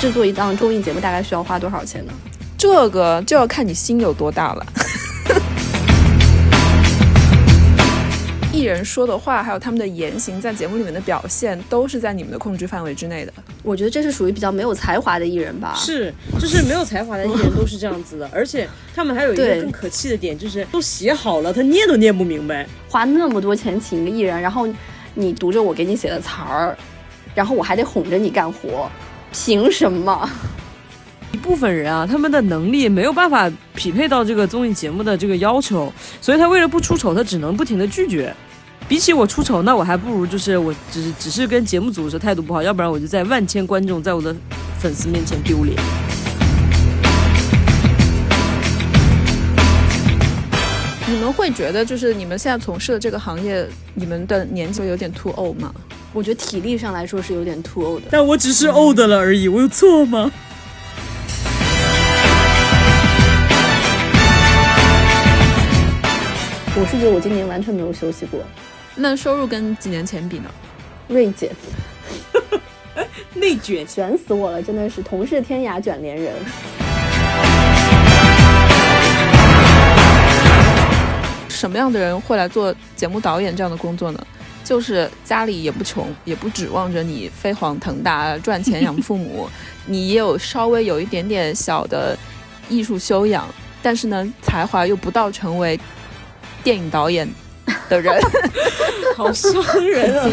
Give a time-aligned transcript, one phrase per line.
[0.00, 2.12] 制作一档综艺节目大概需要花多少钱呢？
[2.56, 4.66] 这个就要看你心有多大了。
[8.50, 13.32] 艺人说的话，还有他们的言行，在节目里面的表现，都是在你们的控制范围之内的。
[13.62, 15.74] 我觉得这是属于比较没有才华的艺人吧。
[15.76, 16.10] 是，
[16.40, 22.66] 就是没有才华的艺人都是这样子的， 而且他们还有一个更可气的点，就是都写好了，他念都念不明白。
[22.88, 24.66] 花那么多钱请一个艺人，然后
[25.12, 26.74] 你读着我给你写的词儿，
[27.34, 28.90] 然后我还得哄着你干活，
[29.32, 30.28] 凭什么？
[31.32, 38.34] 一部分人啊，他们的能力没有办法匹配到这个综艺节目的这个要求，所以他为了不出丑，他只能不停的拒绝。
[38.88, 44.34] 比起我出丑，那我还不如就是我只是只是跟节目组的态度不好，要不然我就在万千观众在我的
[44.80, 45.80] 粉丝面前丢脸。
[51.06, 55.72] 你们会觉得就是你们现在从事的这个行业，你们的年纪有点 too old 吗？
[56.12, 60.30] 我觉得体力上来说是有点 too old 的，但我只是 old 了而已，我有错吗？
[66.74, 68.40] 我是觉得我今年完全没有休息过。
[68.96, 70.50] 那收入跟几年前比呢？
[71.06, 71.50] 锐减，
[73.34, 76.34] 内卷，卷死我了，真的是同是天涯卷帘人。
[81.48, 84.26] 什么样的人会来做节目导演这样的工作呢？
[84.64, 89.48] 就是家里也不穷，也不指望着你飞黄腾达赚钱养父母，
[89.86, 92.16] 你也有稍微有一点点小的
[92.68, 93.46] 艺术修养，
[93.82, 95.78] 但是呢，才华又不到成为。
[96.62, 97.26] 电影导演
[97.88, 98.14] 的人，
[99.16, 99.50] 好伤
[99.82, 100.28] 人啊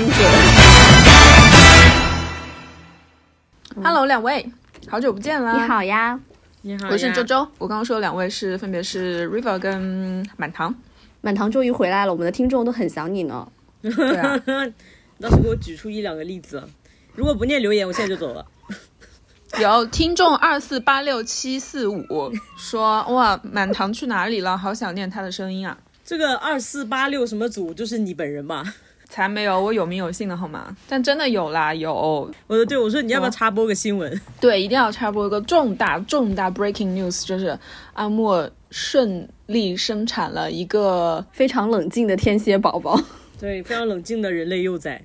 [3.81, 4.45] ！Hello，两位，
[4.89, 5.53] 好久不见了。
[5.53, 6.19] 你好呀，
[6.63, 7.47] 你好，我是周周。
[7.57, 10.75] 我刚刚说两位是分别是 River 跟满堂。
[11.21, 13.47] 满堂终于回来了，我们的听众都很想你呢。
[13.95, 14.39] 对啊，
[15.19, 16.63] 倒是给我举出一两个例子。
[17.15, 18.45] 如果不念留言，我现在就走了。
[19.59, 22.03] 有听众二四八六七四五
[22.57, 24.57] 说：“哇，满堂去哪里了？
[24.57, 28.73] 好想念他的声音啊！”这个二四八六什么组就是你本人吧？
[29.09, 30.75] 才没有，我有名有姓的好吗？
[30.89, 32.29] 但真的有啦，有。
[32.45, 34.21] 我说对，我说你要不要插播个新闻？
[34.39, 37.57] 对，一定要插播一个重大重大 breaking news，就是
[37.93, 43.01] 阿莫顺利生产了一个非常冷静的天蝎宝宝。
[43.39, 45.01] 对，非常冷静的人类幼崽。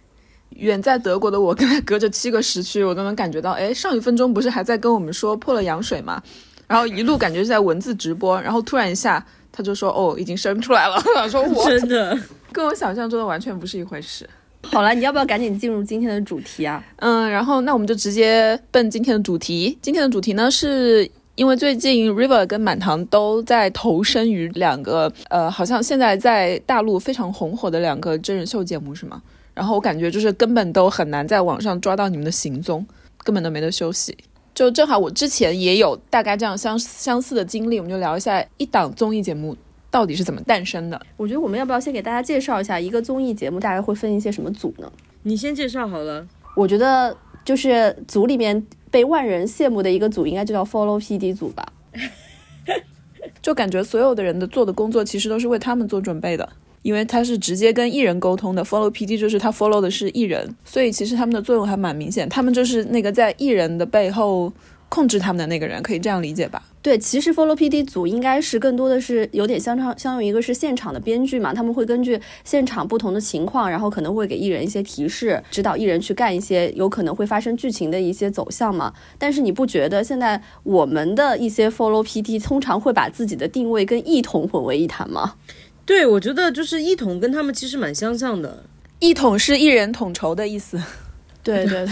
[0.51, 6.23] 远在德国的我，跟他隔着七个时区，我都能感觉到，哎，上一分钟不是还在跟我们说破了羊水吗？
[6.67, 9.25] 然后一路感觉是在文字直播，然后突然一下。
[9.55, 10.99] 他就说：“哦，已经生出来了。
[11.29, 12.19] ”说：“我 真的
[12.51, 14.27] 跟我想象中的完全不是一回事。”
[14.65, 16.83] 好了，你要不要赶紧进入今天的主题啊？
[17.01, 19.79] 嗯，然后那我们就直接奔今天的主题。
[19.83, 29.23] 今天的主题呢，是因为最近 River 跟满堂都在投身于两个呃，好像现在在大陆非常红火的两个真人秀节目，是吗？
[29.55, 32.87] 然后我感觉就是根本都很难在网上抓到你们的行踪，
[33.25, 34.17] 根本都没得休息。
[34.55, 39.57] 就正好我之前也有大概这样相相似的经历，我们就聊一下一档综艺节目
[39.91, 41.01] 到底是怎么诞生的。
[41.17, 44.91] 我觉得我们要不要先给大家介绍一下一个综艺节目大概会分一些什么组呢？
[45.23, 46.27] 你先介绍好了。
[46.55, 51.73] 我觉得就是组里面被万人羡慕的一个组，应该就叫 Follow PD 组吧。
[53.41, 56.49] 就感觉所有的人的做的工作其实都是为他们做准备的。
[56.83, 64.53] 因为他是直接跟艺人沟通的，follow PD 就是他 follow 的是艺人，所以其实他们的作用还蛮明显，他们就是那个在艺人的背后
[64.93, 66.63] 控制他们的那个人，可以这样理解吧？
[66.83, 78.93] 对，其实 follow PD 组应该是更多的是有点相当相当于一个是现场的编剧嘛，他们会根据现场不同的情况，然后可能会给艺人一些提示，指导艺人去干一些有可能会发生剧情的一些走向嘛。
[79.17, 85.37] 但是你不觉得现在我们的一些 follow PD 通常会把自己的定位跟异统混为一谈吗？
[85.87, 88.65] 对，我觉得就是异统跟他们其实蛮相像的。
[88.99, 90.79] 异统是艺人统筹的意思。
[91.43, 91.85] 对对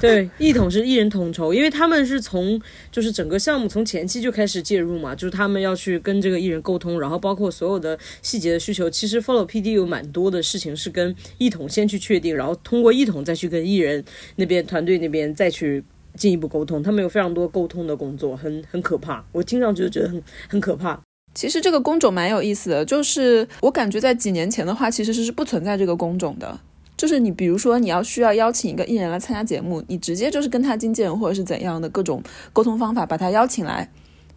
[0.26, 2.60] 对，一统是一人统筹，因为他们是从
[2.90, 8.90] 就是整个项目从前期就开始介入嘛，就是他们要去跟这个艺人沟通，然后包括所有的细节的需求。
[8.90, 14.04] 其实 Follow PD 有蛮多的事情是跟一统先去确定，然后通过一统再去跟艺人
[14.34, 15.84] 那边团队那边再去
[16.16, 16.82] 进一步沟通。
[16.82, 19.24] 他们有非常多沟通的工作，很很可怕。
[19.30, 21.00] 我听上去就觉得很很可怕。
[21.34, 26.58] 其实这个工种蛮有意思的，就是我感觉在几年前的话，其实是是不存在这个工种的。
[26.98, 32.20] 就是你比如说你要需要邀请一个艺人来参加节目，你直接就是跟他经纪人或者是怎样的各种
[32.52, 33.88] 沟通方法把他邀请来，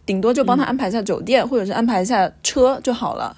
[0.06, 3.36] 顶多就帮他安排一下酒店或者是安排一下车就好了。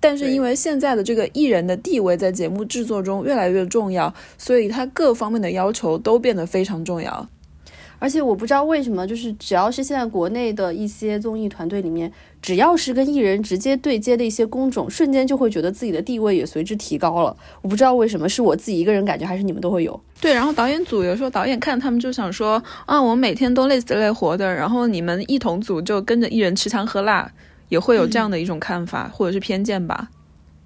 [0.00, 7.28] 但是因为现在的这个艺人的地位在节目制作中越来越重要，所以他各方面的要求都变得非常重要。
[7.98, 17.36] 而且我不知道为什么，就是只要是现在国内的一些综艺团队里面，只要是跟艺人直接对接的一些工种，瞬间就会觉得自己的地位也随之提高了。
[17.60, 20.00] 我不知道为什么，是我自己一个人感觉，还是你们都会有？
[20.20, 27.30] 对，然后导演组有时候导演看他们就想说啊，我们每天都累死累活的，然后你们一同组就跟着艺人吃香喝辣，
[27.68, 30.08] 也会有这样的一种看法、或者是偏见吧。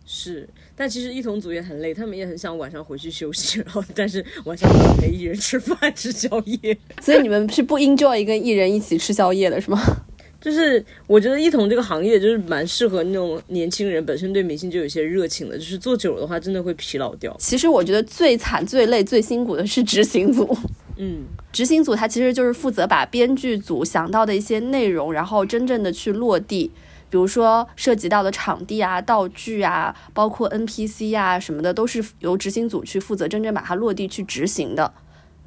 [0.05, 6.77] 是，但其实一同组也很累，他们也很想晚上回去休息，然后但是晚上陪艺人吃饭吃宵夜。
[7.01, 9.81] 所以你们是不 enjoy 跟艺人一起吃宵夜的是吗？
[10.41, 17.33] 就是我觉得一同这个行业就是蛮适合那种年轻人，本身对明星就有一些热情的，就是做久了的话真的会疲劳掉。
[17.39, 20.57] 其实我觉得最惨、最累、最辛苦的是执行组。
[20.97, 21.23] 嗯，
[21.53, 26.71] 执行组它其实就是负责把编剧组想到的一些内容，然后真正的去落地。
[27.13, 34.95] 比如说涉及到的场地啊、道具啊，包括 NPC 啊什么的，都是由执行组去负责真正把它落地去执行的。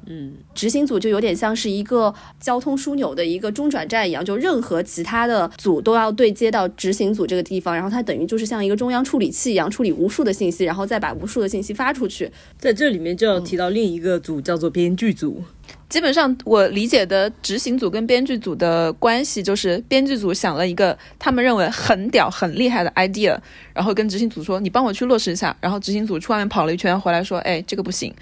[0.08, 12.30] 嗯，执行组就有点像是一个交通枢纽的一个中转站一样，就任何其他的组都要对接到执行组这个地方，然后它等于就是像一个中央处理器一样，处理无数的信息，然后再把无数的信息发出去。
[12.56, 15.42] 在这里面就要提到另一个组，叫做编剧组。
[15.88, 23.38] 基本上我理解的执行组跟编剧组的关系，就是编剧组想了一个他们认为很屌、很厉害的 idea，
[23.72, 28.12] 然后跟执行组说：“你帮我去落实一下。”然后执行组去外面跑了一圈，回来说：“哎，这个不行，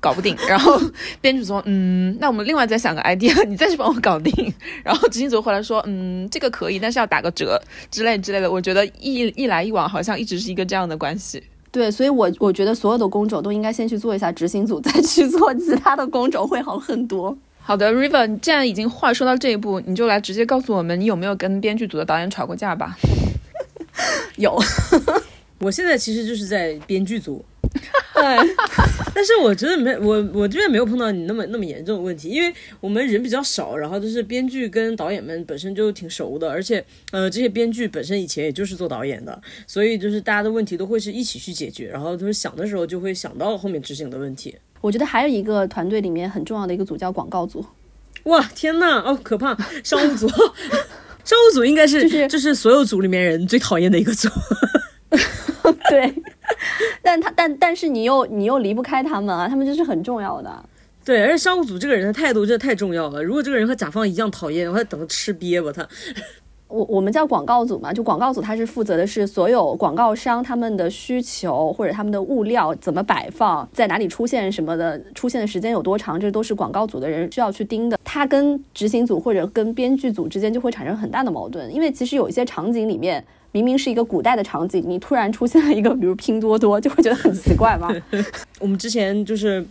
[0.00, 0.80] 搞不定。”然后
[1.20, 4.52] 编剧组说：“嗯，那我们另外再想个 idea， 你再去帮我搞定。”
[4.82, 11.40] 然后执行组回来说：“嗯，这个可以，但是要打个折之类之类的。”我觉得一一来一往，好像一直是一个这样的关系。
[11.72, 17.36] 对，所以，我我觉得所有的工种都应该先去做一下执行组， 再去做其他的工种会好很多。
[17.62, 22.94] 好的，River，你既然已经话说到这一步，你就来直接告诉我们，你有没有跟编剧组的导演吵过架吧？
[24.36, 24.56] 有，
[25.62, 27.44] 我现在其实就是在编剧组。
[28.14, 28.22] 对，
[29.14, 44.54] 但是我觉得没我我这边没有碰到你那么那么严重的问题，因为我们人比较少，然后就是编剧跟导演们本身就挺熟的，而且呃这些编剧本身以前也就是做导演的，所以就是大家的问题都会是一起去解决，然后就是想的时候就会想到后面执行的问题。
[44.82, 47.64] 我觉得还有一个团队里面很重要的一个组叫广告组。
[48.24, 50.28] 哇天呐，哦可怕，商务组，
[51.24, 54.28] 商务组应该是就是就是所有组里面人最讨厌的一个组。
[55.88, 56.14] 对。
[57.02, 60.64] 但他但但是你又你又离不开他们啊，他们就是很重要的。
[61.04, 63.22] 对，而且商务组这个人的态度真的太重要了。
[63.22, 65.86] 如果这个人和甲方一样讨厌，我还等着吃瘪吧他。
[66.68, 77.98] 我我们叫广告组嘛，就广告组他是负责的是所有广告商他们的需求或者他们的物料怎么摆放，在哪里出现什么的，出现的时间有多长，这都是广告组的人需要去盯的。
[78.04, 83.22] 他跟执行组或者跟编剧组之间就会产生很大的矛盾，因为其实有一些场景里面。
[83.52, 87.88] 明明是一个古代的场景，你突然出现了一个，比如拼多多，就会觉得很奇怪吗？
[88.58, 89.64] 我们之前就是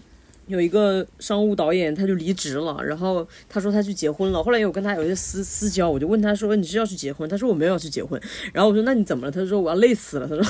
[0.48, 4.44] 有一个商务导演，他就离职了，然后他说他去结婚了。
[4.44, 8.22] 后来有跟他有一些私私交，我就问他说：“你是要去结婚？”他说：“我没有要去结婚。”
[8.54, 10.44] 然后我说：“那你怎么了？”他说：“我要累死了。”他说：“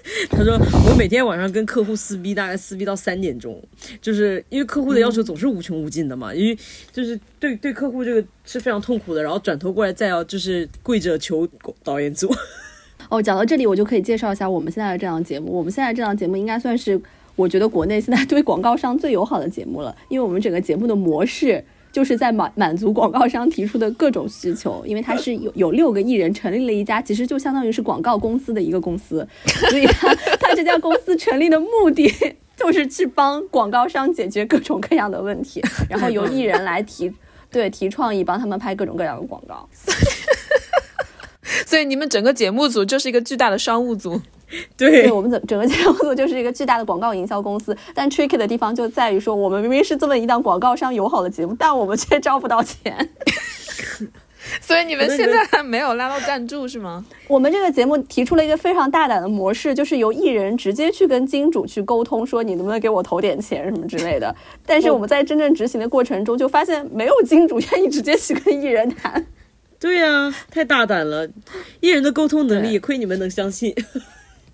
[0.30, 0.54] 他说
[0.88, 3.62] 我每天晚上跟客户撕逼，大概撕逼到三点钟，
[4.00, 6.56] 就是因为客户的要求总是无穷无尽的嘛，因为
[6.90, 11.46] 就是对对客户这个是非常痛苦的，然后转头过来再要就是跪着求
[11.84, 12.32] 导演组。
[13.10, 15.52] 哦，讲到这里，我就可以介绍一下我们现在的这档节目。
[15.52, 16.98] 我们现在这档节目应该算是，
[17.34, 24.84] 我觉得国内现在 对广告商最友好的节目了，因为我们整个节目的模式就是在满满足广告商提出的各种需求。
[24.86, 29.26] 因为它是有有六个艺人成立了一家，其实就相当于是广告公司的一个公司，
[29.68, 32.08] 所以它它这家公司成立的目的
[32.56, 37.12] 就是去帮广告商解决各种各样的问题，然后由艺人来提
[37.50, 39.68] 对提创意，帮他们拍各种各样的广告。
[41.66, 44.20] 所以你们整个节目组就是一个巨大的商务组，
[44.76, 47.76] 对我们整整个节目组就是一个巨大的广告营销公司。
[47.94, 53.10] 但 tricky 的地方就在于说，我们明明是这么一档广告商友好的节目，但我们却招不到钱。
[54.60, 57.04] 所以你们现在还没有拉到赞助是吗？
[57.28, 64.34] 我们这个节目提出了一个非常大胆的模式，就是由艺人直接去跟金主去沟通，说你能不能给我投点钱什么之类的。
[64.64, 69.24] 但是我们在真正执行的过程中，就发现没有金主愿意直接去跟艺人谈。
[69.80, 71.26] 对呀，太大胆了！
[71.80, 73.74] 艺人的沟通能力，亏你们能相信。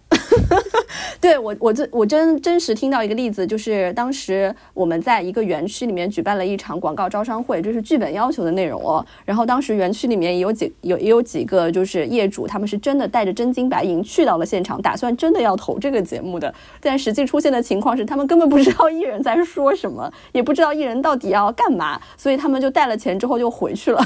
[1.20, 9.04] 对我，我真我真真实听到一个例子，就是当时我们在一个园区里面举办了一场广告招商会，这是剧本要求的内容哦。
[9.24, 16.54] 然后当时园区里面也有几有也有几个就是业主，他们是真的带着真金白银去到了现场，打算真的要投这个节目的。
[16.80, 24.00] 但实际出现的情况是，他们根本不知道艺人在说什么，也不知道艺人到底要干嘛，所以他们就带了钱之后就回去了。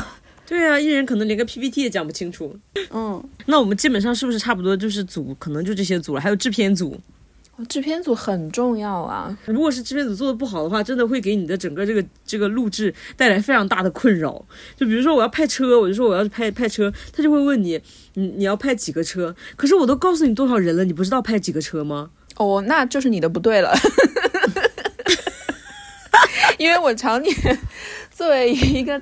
[0.51, 2.59] 对啊，艺人可能连个 PPT 也讲不清楚。
[2.91, 7.01] 嗯，那我们基本上是不是差不多就是组，可能就这些组了，还有制片组。
[7.69, 9.39] 制片组很重要啊。
[9.45, 14.45] 如果是制片组做的不好的话，真的会给你的整个这个这个录制带来非常大的困扰。
[14.77, 17.81] 就比如说我要派车，我就说我要派派车，他就会问你，
[18.15, 19.33] 你你要派几个车？
[19.55, 22.11] 可是我都告诉你多少人了，你不知道派几个车吗？
[22.39, 23.73] 哦，那就是你的不对了。
[26.59, 27.33] 因为我常年
[28.11, 29.01] 作为一个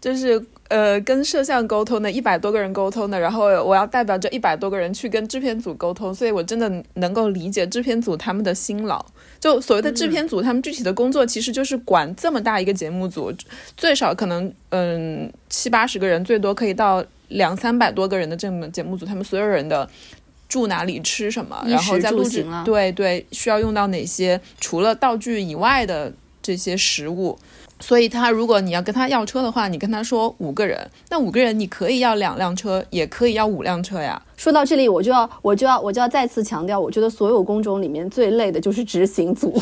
[0.00, 0.40] 就是
[0.72, 9.04] 呃跟摄像沟通的一百多个人沟通的，然后我要代表这一百多个人去跟制片组沟通，所以我真的能够理解制片组他们的辛劳。
[9.38, 13.30] 就所谓的制片组，他们具体的工作其实就是管这么大一个节目组，
[13.76, 19.88] 最少可能嗯七八十个人，最多可以到两三百多个人的这么节目组，他们所有人的。
[20.48, 26.12] 住哪里吃什么，然后在录制对对需要用到哪些除了道具以外的
[26.42, 27.38] 这些食物。
[27.82, 34.22] 所以他如果你要跟他要车的话，你跟他说五个人，那五个人你可以要两辆车，也可以要五辆车呀。
[34.36, 39.52] 说到这里，我就要我就要我就要再次强调，我觉得所有工种里面最累的就是执行组。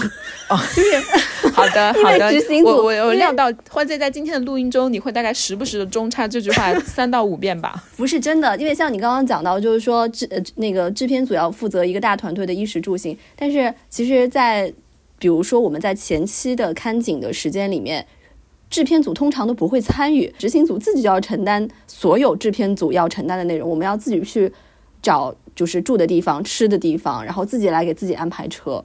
[0.49, 0.57] 哦，
[1.53, 7.85] 好的 好的， 执行组我我有料到，或者在今天的录音中，你会大概时不时的中插这句话三到五遍吧？
[7.97, 14.73] 不是真的，因为像你刚刚讲到，就是说制呃那个制片组要负责一个大团队的衣食住行，但是其实，在
[15.21, 18.07] 比如说我们在前期的看景的时间里面，
[18.71, 23.69] 制片组通常都不会参与，执行组自己就要承担所有制片组要承担的内容。
[23.69, 24.51] 我们要自己去
[25.03, 28.83] 找就是住的地方、吃的地方，然后自己来给自己安排车。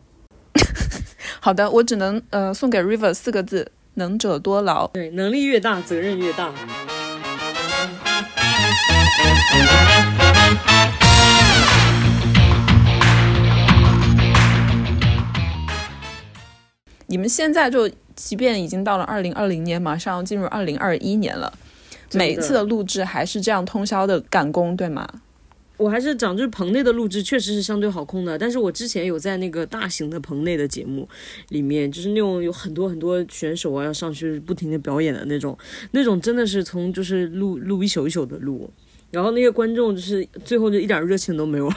[1.39, 4.87] 好的，我只能呃送给 River 四个字：能者多劳。
[4.87, 6.53] 对，能力越大，责任越大。
[17.07, 21.53] 你们现在就，即便已经到了二零二零年，马上要进入二零二一年了，
[22.13, 25.07] 每一次的录制还是这样通宵的赶工，对吗？
[25.77, 28.37] 我还是讲，就是棚内的录制确实是相对好控的。
[28.37, 31.05] 但是我之前有在那个大型的棚内的节目
[31.49, 35.57] 里面，就是那种有很多很多选手啊要上去不停的表演的那种，
[35.91, 38.71] 那种真的是从就是录录一宿一宿的录，
[39.11, 41.69] 然后那些观众就是最后就一点热情都没有。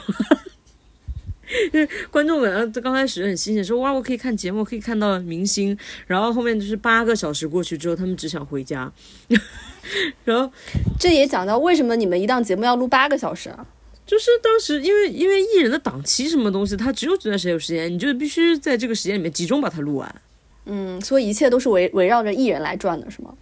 [1.73, 5.77] 因为观众们啊，刚开始很新鲜，说哇，我可以看节目，可以看到明星。
[6.05, 8.91] 然后后面就是八个小时过去之后，他们只想回家。
[10.23, 10.51] 然后
[10.99, 13.65] 这也讲到为什么你们一档节目要录八个小时啊？
[14.05, 20.15] 就是当时因为因为艺人的档期什么东西，他只有这段时间有时间，你就必须在这个时间里面集中把它录完。
[20.65, 23.33] 嗯，所以一切都是围围绕着艺人来转的，是吗？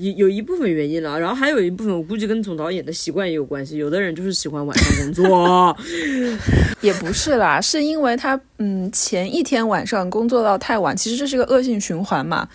[0.00, 3.76] 有有一部分原因了，然后还有一部分我估计跟总导演的习惯也有关系。
[3.76, 5.76] 有的人就是喜欢晚上工作，
[6.80, 12.48] 也不是啦，是因为他嗯前一天晚上工作到太晚，其实这是个恶性循环嘛。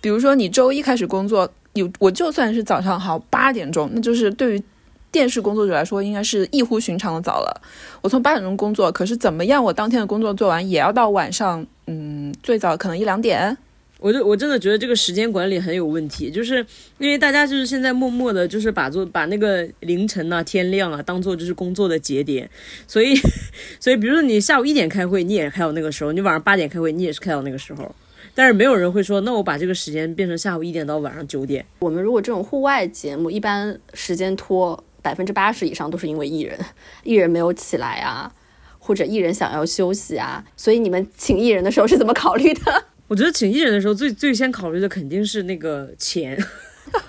[0.00, 4.62] 比如说你周一开始工作，有我就算是早上好八点钟，那就是对于
[5.10, 7.62] 电视工作者来说应该是异乎寻常的早了。
[8.02, 13.56] 我从八点钟工作，可是怎么样，我当天的工作做完也要到晚上，嗯，最早可能一两点。
[13.98, 16.64] 我就我真的觉得这个时间管理很有问题，就是
[16.98, 22.48] 因为大家就是现在默默的，就是把做把那个凌晨啊、天亮啊当做就是工作的节点，
[22.86, 23.16] 所以
[23.80, 27.92] 所以比如说你下午一点开会，你也开到那个时候；你晚上八点开会，你也是开到那个时候。
[28.34, 31.66] 但是没有人会说，那我把这个时间变成下午一点到晚上九点。
[31.80, 36.56] 我们如果这种户外节目，一般时间拖百分之八十以上都是因为艺人，
[37.02, 38.32] 艺人没有起来啊，
[38.78, 40.44] 或者艺人想要休息啊。
[40.56, 42.84] 所以你们请艺人的时候是怎么考虑的？
[43.08, 46.38] 我觉得请艺人的时候，最最先考虑的肯定是那个钱。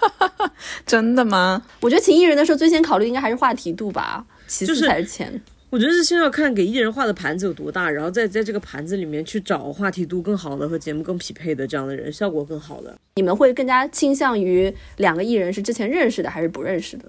[0.86, 1.62] 真的吗？
[1.82, 5.42] 我觉得请艺人的时候，最先考虑应该还是话题度吧，其次才是钱。
[5.70, 12.98] 我觉得是先要看给艺人画的盘子有多大，然后再在这个盘子里面去找话题度更好的和节目更匹配的这样的人，效果更好的。
[13.16, 17.06] 你们会更加倾向于两个艺人是之前认识的还是不认识的？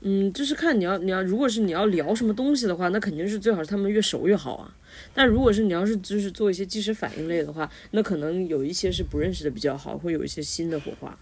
[0.00, 4.74] 嗯，就是看你要你要，如果是你要聊什么东西的话，那肯定是最好是他们越熟越好啊。
[5.14, 11.18] 但如果是你要是就是做一些即时反应类的话，那可能有一些是不认识的比较好，会有一些新的火花。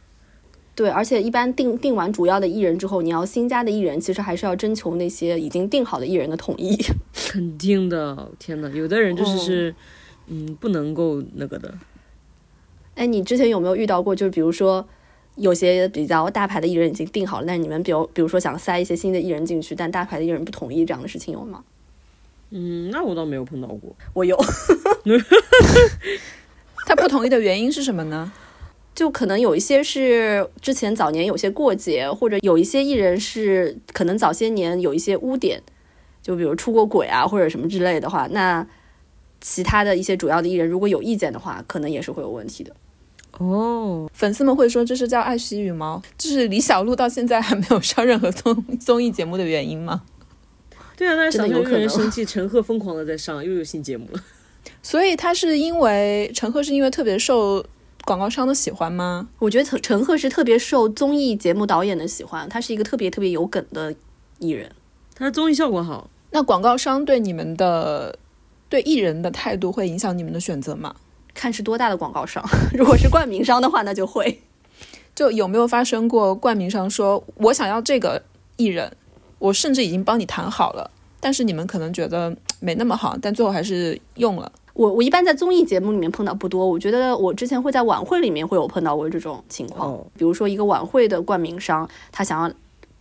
[0.76, 6.76] 对，而且一般定定完主要的艺人之后，你要新加的艺人，其实还是要征求那些已经定好的艺人的同意。
[7.14, 9.74] 肯定的，天呐，有的人就是是，
[10.26, 11.72] 嗯，不能够那个的。
[12.96, 14.16] 哎，你之前有没有遇到过？
[14.16, 14.84] 就是比如说，
[15.36, 21.62] 有些比较大牌的艺人已经定好了，但是你们比如比如说想塞一些新的艺人进去，但大牌的艺人不同意，这样的事情有吗？
[22.56, 23.94] 嗯，那我倒没有碰到过。
[24.12, 24.38] 我有。
[26.86, 28.32] 他不同意的原因是什么呢？
[28.94, 35.60] 就可能有一些是之前早年有些过节，或者有一些艺人是可能早些年有一些污点，
[36.22, 38.64] 就比如出过轨啊或者什么之类的话，那
[39.40, 42.72] 其他的一些主要的艺人如果有意见的话，可能也是会有问题的。
[43.38, 50.02] 哦，粉丝们会说这是叫爱惜羽毛，这是李小璐到现在还没有上任何综综艺节目的原因吗？
[50.96, 54.20] 对啊，但是真的有可能人生气， 陈赫疯狂的在上，又有新节目了。
[54.82, 57.64] 所以他是因为陈赫是因为特别受
[58.04, 59.28] 广告商的喜欢吗？
[59.38, 63.94] 我觉得陈陈赫是特别受综艺节目导演的喜欢，他是一个特别特别有梗的
[64.38, 64.70] 艺人。
[65.14, 68.18] 他的综艺效果好，那广告商对你们的
[68.68, 70.94] 对艺人的态度会影响你们的选择吗？
[71.34, 74.40] 看是多大的广告商， 如果是冠名商的话，那就会。
[75.14, 78.22] 就有没有发生过冠名商说我想要这个
[78.56, 78.96] 艺人，
[79.44, 84.50] 我甚至已经帮你谈好了，但是你们可能觉得没那么好，但最后还是用了。
[84.72, 92.50] 我我一般在综艺节目里面碰到不多，我觉得我之前会在晚会里面会有碰到过这种情况，哦比如说一个晚会的冠名商，他想要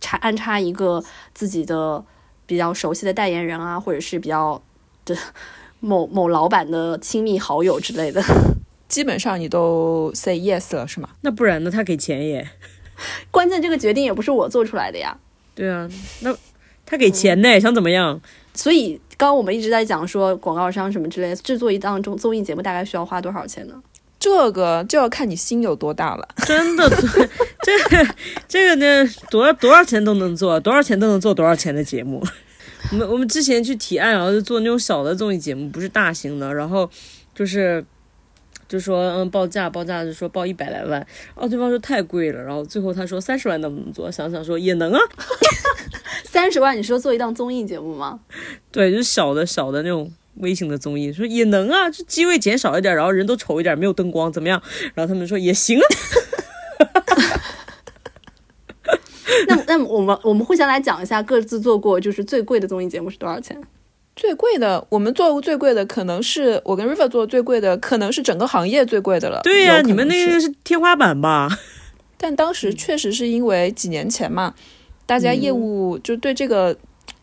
[0.02, 2.04] 插安插一个自己的
[2.44, 4.60] 比较熟悉的代言人啊，或者是比较
[5.06, 5.16] 的
[5.80, 8.22] 某某老板的亲密好友之类的。
[8.86, 11.08] 基本上你都 say yes 了是吗？
[11.22, 11.70] 那不然呢？
[11.70, 12.50] 他给钱耶。
[13.32, 15.18] 关键这个决定也不是我做出来的呀，
[15.54, 15.88] 对啊，
[16.22, 16.36] 那
[16.84, 18.20] 他给钱呢，想怎么样？
[18.54, 23.74] 所以刚刚我们一直在讲说广告商什么之类的，制作一档综综艺节目大概需要花多少钱呢？
[24.18, 26.26] 这个就要看你心有多大了。
[26.46, 26.88] 真的，
[27.62, 28.14] 这个
[28.48, 32.24] 这个呢，多少多少钱都能做，多少钱都能做多少钱的节目。
[32.90, 36.88] 我们我们之前去提案，然后就做那种小的综艺节目，不是大型的，然后
[37.34, 37.84] 就是
[38.74, 40.98] 就说嗯报价报价就说报一百来万，
[41.36, 44.10] 然后对方说太贵了，然后最后他说三十万能不能做？
[44.10, 44.98] 想想说也能啊，
[46.26, 48.18] 三十万，你说做一档综艺节目吗？
[48.72, 54.60] 对，就是小的小的那种微型的综艺，说也能啊，就机位减少一点，然后人都丑一点，没有灯光怎么样？
[54.94, 55.86] 然后他们说也行啊，
[59.46, 63.56] 那那我们我们互相来讲一下各自做过就是最贵的综艺节目是多少钱？
[64.16, 69.40] 最贵的，我们做过最贵的可能是我跟 River 做最贵的，可能是整个行业最贵的了。
[69.42, 71.48] 对呀、你们那个是天花板吧？
[72.16, 74.54] 但当时确实是因为几年前嘛，
[75.04, 76.76] 大家业务就对这个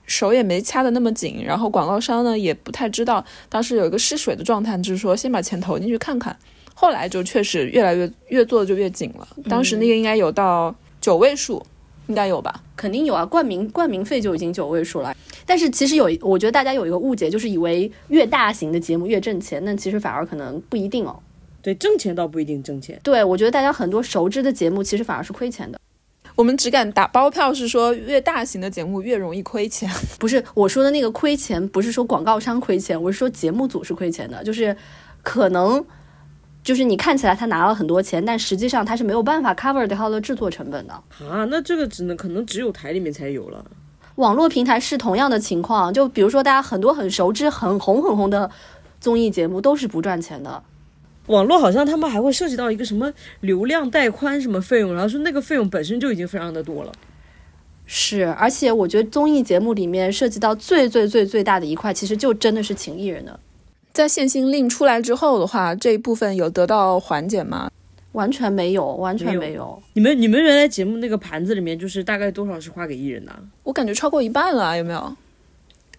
[0.05, 6.37] 手也没掐的那么紧，然后广告商呢也不太知道，当时有一个试水的状态，就是说先把钱投进去看看。
[6.73, 11.63] 后来就确实越来越越做的就越紧了，当时那个应该有到九位数，
[12.07, 12.61] 应该有吧？
[12.75, 15.15] 肯定有啊，冠名冠名费就已经九位数了。
[15.45, 21.19] 但是其实有，我觉得大家有一个误解，就是以为越大型的节目越挣钱，那其实反而可能不一定哦。
[21.61, 22.99] 对，挣钱倒不一定挣钱。
[23.03, 25.79] 对，我觉得大家很多熟知的节目其实反而是亏钱的。
[26.35, 29.89] 我们只敢打包票，是说越大型的节目越容易亏钱。
[30.17, 34.75] 不是我说的那个亏钱，不是说广告商亏钱，我是说节目组是亏钱的，就是
[35.21, 35.83] 可能
[36.63, 40.93] 就是你看起来他拿了很多钱，但实际上他是没有办法 cover 掉他的制作成本的。
[40.93, 43.65] 啊，那这个只能可能只有台里面才有了。
[44.15, 48.51] 网络平台是同样的情况，就比如说大家很多很熟知、很红很红的
[48.99, 50.61] 综艺节目都是不赚钱的。
[51.27, 56.91] 网络好像他们还会涉及到一个什么流量带宽什么费用，然后说那个费用本身就已经非常的多了。
[57.85, 63.39] 是，而且我觉得综艺节目里面涉及到最最最最大的一块，其实就真的是请艺人的，
[63.93, 67.69] 在限薪令出来之后的话，这一部分有得到缓解吗？
[68.13, 69.83] 完全没有，完全没有没有。
[69.93, 73.39] 你们你们原来节目那个盘子里面，就是大概多少是花给艺人的啊？
[73.63, 75.15] 我感觉超过一半了啊，有没有？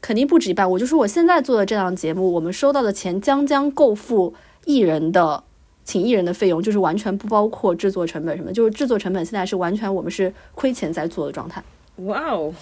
[0.00, 0.70] 肯定不止一半。
[0.70, 5.42] 我就说我现在做的这档节目，我们收到的钱将将够付艺人的
[5.85, 11.62] 请艺人的费用，就是完全不包括制作成本什么，就是制作成本现在是完全我们是亏钱在做的状态。
[11.96, 12.52] 哇哦，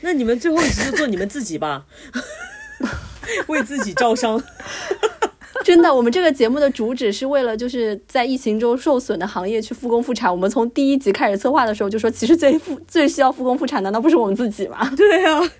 [0.00, 1.84] 那你们最后一集就做你们自己吧，
[3.48, 4.42] 为自己招商。
[5.62, 10.30] 真的，我们这个节目的主旨是为了就是在疫情中受损的行业去复工复产。
[10.30, 14.90] 我们从第一集开始策划的时候就说，其实最复最需要复工复产，难道不是我们自己吗？
[14.96, 15.50] 对呀、啊，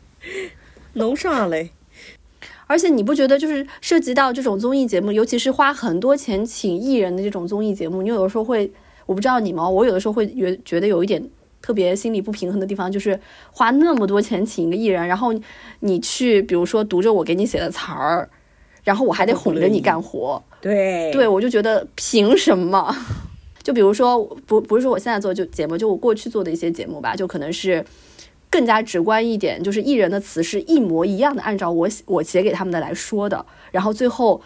[0.94, 1.70] 弄啥嘞？
[2.66, 8.72] 而且你不觉得就是涉及到这种综艺节目，尤其是花很多钱请艺人的这种综艺节目，你有的时候会，
[9.04, 11.22] 我不知道你们哦，我有的时候会觉觉得有一点
[11.62, 13.18] 特别心理不平衡的地方，就是
[13.52, 15.32] 花那么多钱请一个艺人，然后
[15.80, 18.28] 你去比如说读着我给你写的词儿，
[18.84, 22.94] 然后我还得哄着你干活，对对我就觉得凭什么？
[23.62, 27.84] 就比如说不不是说我现在做就节目，就我过去做的一些节目吧，就可能是。
[28.52, 34.42] 更加直观一点，就是艺人的词是一模一样的，按照我我写给他们的来说的，然后最后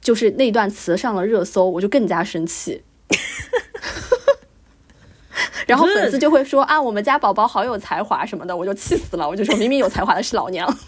[0.00, 2.82] 就是那段词上了热搜，我就更加生气。
[5.66, 10.66] 然后粉丝就会说啊，我们家宝宝好有才华什么的，我就气死了，我就说明明有才华的是老娘。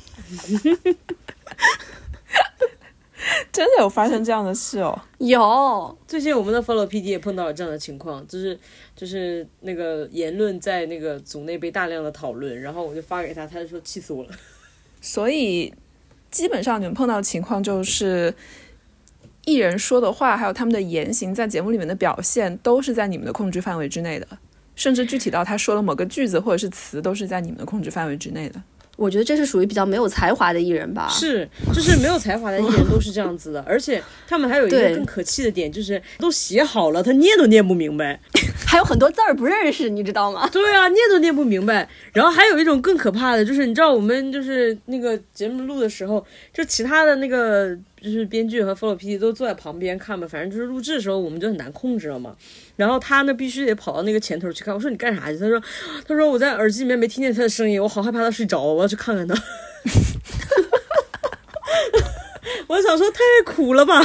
[3.53, 4.99] 真的有发生这样的事哦？
[5.19, 8.59] 有，最近我们的 Follow PD 也碰到了这样的情况，就是
[8.97, 14.31] 就是那个言论在那个组内被大量的讨论，然后我就发给他，他就说气死我了。
[15.01, 15.75] 所以
[16.31, 18.33] 基本上你们碰到的情况就是，
[19.49, 24.27] 艺人说的话还有他们的言行在节目里面的表现都是在你们的控制范围之内的，
[24.77, 28.61] 甚至具体到他说了某个句子或者是词都是在你们的控制范围之内的。
[28.97, 31.07] 我觉得这是属于比较没有才华的艺人吧。
[31.09, 38.19] 是，就是没有才华的艺人都是这样子的，而且他们还有一个更可气的点，就是都写好了，他念都念不明白。
[38.67, 40.47] 还有很多字儿不认识，你知道吗？
[40.53, 41.89] 对啊，念都念不明白。
[42.13, 52.37] 然后还有一种更可怕的，就是你知道我们就是那个节目录的时候，就其他的那个就是编剧和 Flo PD 都坐在旁边看嘛，反正就是录制的时候我们就很难控制了嘛。
[52.77, 54.75] 然后他呢必须得跑到那个前头去看。
[54.75, 55.39] 我说你干啥去？
[55.39, 55.63] 他说
[56.07, 59.35] 他说我在耳机里面没听见他的声音，我好害怕他睡着，我要去看看他。
[62.69, 64.01] 我想说太苦了吧。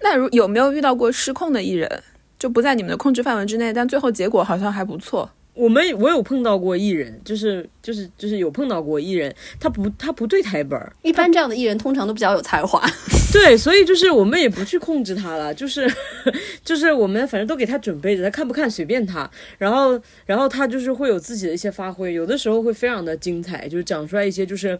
[0.00, 2.02] 那如有没有遇到过失控的艺人，
[2.38, 5.30] 就不在你们的控制范围之内，但最后结果好像还不错？
[5.54, 12.82] 我们我有碰到过艺人，就是就是就是有碰到过艺人，他不他不对台本儿，一般这样的艺人通常都比较有才华。
[13.32, 15.92] 对，所以就是我们也不去控制他了，就是
[16.64, 24.78] 就是我们反正都给他准备着，他看不看随便他，然后然后他就是会有自己的一些发挥，有的时候会非常的精彩，就是讲出来一些就是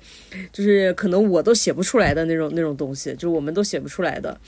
[0.52, 4.40] 就是可能我都写不出来的那种那种东西，就是我们都写不出来的，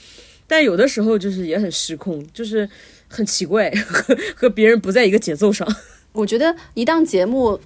[0.47, 2.67] 但有的时候就是也很失控，就是
[3.07, 5.67] 很奇怪， 和和别人不在一个节奏上。
[6.13, 7.59] 我觉得一档节目，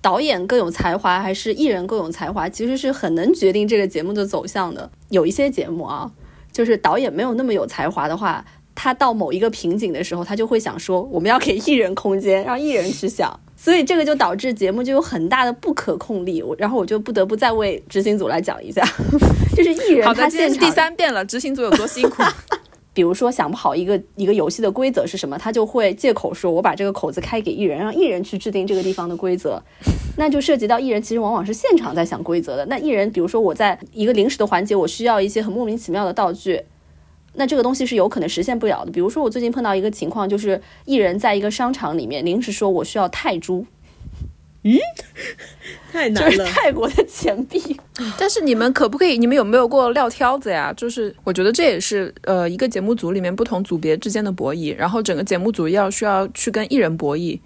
[0.00, 4.90] 导演更有才华还是艺人更有才华，其实是很能决定这个节目的走向的。
[5.08, 6.10] 有一些节目啊，
[6.52, 13.40] 就是导演没有那么有才华的话，他到某一个瓶颈的时候，他就会想说，我们要给艺人空间，让艺人去想。
[13.56, 16.42] 所以这个就导致节目就有很大的不可控力。
[16.42, 18.86] 我然后我就不得不再为执行组来讲一下，
[19.56, 22.22] 就是艺人，他现场第三遍了，执行组有多辛苦？
[22.94, 29.60] 比如说想不好一个一个游戏的规则是什么，他就会借口说我把这个口子开给艺人，让艺人去制定这个地方的规则，
[30.16, 32.64] 那就涉及到艺人其实往往是现场在想规则的。
[32.66, 36.62] 那艺人比如说我在一个临时的环节，我需要一些很莫名其妙的道具。
[37.36, 38.92] 那这个东西是有可能实现不了的。
[38.92, 43.66] 比如说，我最近碰到一个情况，就是艺人在一个商场里面临时说我需要泰铢，
[44.72, 44.80] 就
[45.92, 46.30] 太难了。
[46.30, 47.78] 是泰国的钱币。
[48.18, 49.18] 但是你们可不可以？
[49.18, 50.72] 你们有没有过撂挑子呀？
[50.76, 57.38] 就是我觉得这也是呃一个节目组里面不同组别之间的博弈，然后整个节目组要需要去跟艺人博弈。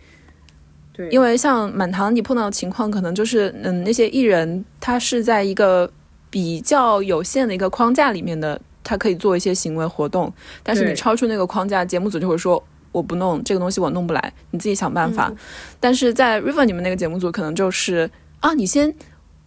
[0.93, 5.91] 对，因为像满堂你碰到的情况，可能就是嗯那些艺人他是在一个
[6.31, 12.63] 比较有限的一个框架里面的，他可以做一些行为活动，但是你超出那个框架，节目组就会说。
[12.99, 15.33] 我不弄这个东西，我弄不来，你自己想办法。
[15.79, 18.93] 但是在 River 你们那个节目组，可能就是啊，你先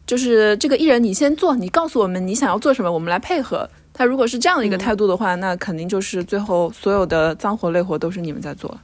[0.07, 3.69] 就是这个艺人，你先做，你告诉我们你想要做什么，我们来配合。
[3.93, 8.79] 他如果是这样的一个态度的话，那肯定就是最后所有的脏活累活都是你们在做。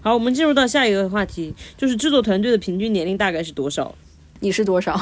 [0.00, 3.92] 好，我们进入到下一个话题，就是制作团队的平均年龄大概是多少？
[4.38, 4.98] 你是多少？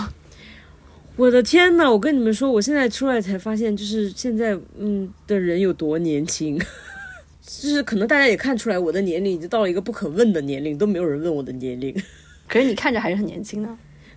[1.16, 1.90] 我的天呐！
[1.90, 6.58] 我跟你们说，我现在出来才发现，就是现在嗯的人有多年轻，
[7.44, 11.94] 就是可能大家也看出来，我的年龄已经到了一个不可问的年龄，都没有人问我的年龄。
[12.48, 13.68] 可是你看着还是很年轻的。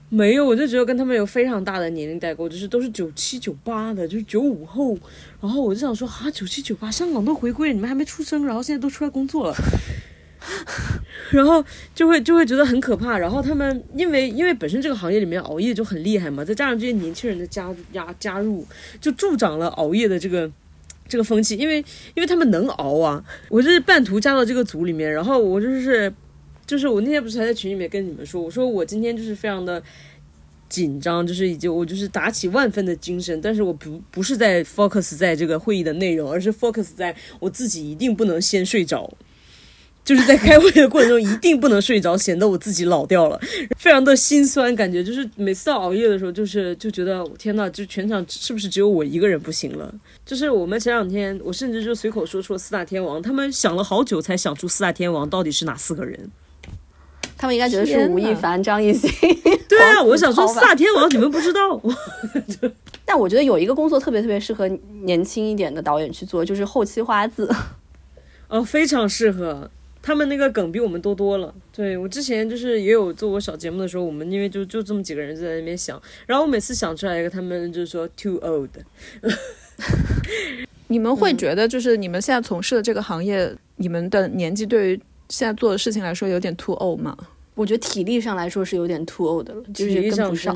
[0.08, 4.98] 没有，我就觉得跟他们有非常大的年龄代沟，就是都是九七九八的，就是九五后。
[5.42, 9.56] 然后我就想说，啊，九七九八，香港都回归了，你们还没出生，然后现在都出来工作了。
[11.32, 13.18] 然后就会就会觉得很可怕。
[13.18, 18.66] 然后他们因为因为本身这个行业里面熬夜就很厉害嘛，再加上这些年轻人的加加加入，
[19.00, 20.52] 就助长了熬夜的这个
[21.08, 21.56] 这个风气。
[21.56, 21.78] 因为
[22.14, 26.14] 因为他们能熬啊，我就是半途加到这个组里面，然后我就是
[26.66, 29.82] 就是我那天不是还在群里面跟你们说，我说我今天就是非常的。
[30.68, 39.10] 紧张，就是已经我就是打起万分的精神，但是我不不是在 focus 在这个会议的内容，而是 focus 在我自己一定不能先睡着，
[40.06, 43.38] 就是在开会的过程中一定不能睡着，显得我自己老掉了，
[43.78, 49.94] 非常的心酸，感觉就是每次到熬夜的时候，就是就觉得天呐，就全场是不是只有我一个人不行了？
[50.24, 56.30] 就是我们前两天，我甚至就随口说出了四大天王，他们想了好久才想出四大天王到底是哪四个人。
[57.38, 59.10] 他们应该觉得是吴亦凡、张艺兴。
[59.68, 61.82] 对啊，我想说四大天王 你们不知道，
[63.04, 64.68] 但我觉得有一个工作特别特别适合
[65.04, 67.50] 年轻一点的导演去做，就是后期花字。
[68.48, 69.70] 哦，非常适合。
[70.06, 71.52] 他们那个梗比我们多多了。
[71.74, 78.70] 对我之前就是也有做过小节目的时候，我们因为就就这么几个人就在那边想，然后我每次想出来一个，他们就说 too old。
[80.90, 87.18] 你们会觉得，就是你们现在从事的这个行业，你们的年纪对于现在做的事情来说有点 too old 吗？
[87.56, 90.56] 我觉得体力上来说是有点 too old 的了，就是跟不上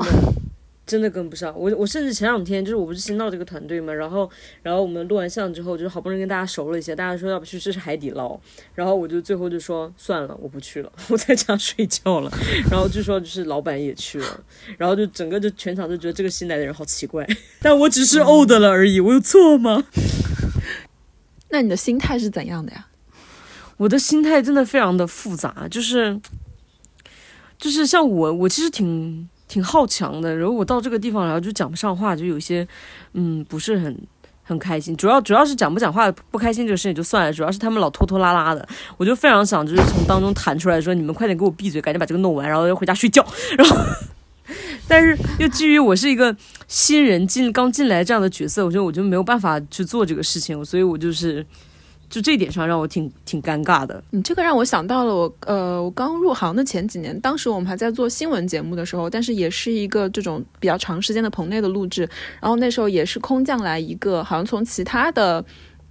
[0.86, 1.10] 真的。
[1.10, 4.30] 跟不上，我我甚至前两天就是我不是新到这个团队嘛，然后
[4.62, 8.38] 然后我们录完像之后，就是好不容易跟大家熟了一些，大家说要不去试试海底捞，
[8.76, 12.30] 然后我就最后就说算了，我不去了， 我在家睡觉了，
[12.70, 14.44] 然后就说就是老板也去了，
[14.78, 17.26] 然后就整个就全场就觉得这个新来的人好奇怪，
[17.60, 19.84] 但我只是 old 了而已，我有错吗？
[21.50, 22.86] 那你的心态是怎样的呀？
[23.78, 26.20] 我的心态真的非常的复杂，就是
[27.58, 32.64] 就是像我，我其实挺挺好强的，然后我到这个地方然后就讲不上话，就有些
[33.14, 34.00] 嗯不是很
[34.44, 34.96] 很开心。
[34.96, 38.64] 主要主要是讲不讲话不开心这个事情就算了，主要是他们老拖拖拉拉的，
[38.96, 43.26] 我就非常想就是从当中弹出来说，你们快点给我闭嘴，赶紧把这个弄完，然后要回家睡觉。
[43.58, 43.76] 然后，
[44.86, 46.34] 但是又基于我是一个
[46.68, 51.44] 新人进刚进来这样的角色，我觉得我就没有办法去做这个事情，所以我就是。
[52.10, 54.02] 就这点上让我挺挺尴尬的。
[54.10, 62.02] 你这个让我想到了我呃，我刚入行的前几年，当时我们还在做新闻节目的时候，但是也是一个这种比较长时间的棚内的录制。
[62.40, 65.42] 然后那时候也是空降来一个，好像从其他的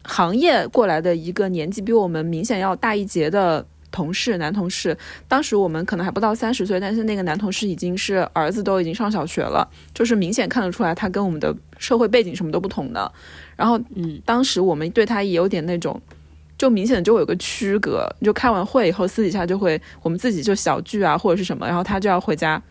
[0.03, 4.97] 行业过来的一个年纪比我们明显要大一截的同事，男同事。
[5.27, 13.11] 当时我们可能还不到三十岁，但是那个男同事已经是儿子都已经上小学了，就是明显看得出来他跟我们的社会背景什么都不同的。
[13.59, 16.01] 然后，嗯，当时我们对他也有点那种，
[16.57, 18.07] 就明显的就会有个区隔。
[18.21, 22.61] 就开完会以后，私底下就会我们自己就小聚啊，或者是什么，然后他就要回家，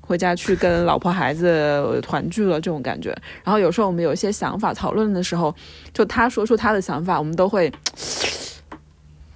[0.00, 3.14] 回家去跟老婆孩子团聚了这种感觉。
[3.44, 5.54] 然后有时候我们有一些想法讨论的时候，
[5.92, 7.70] 就他说出他的想法，我们都会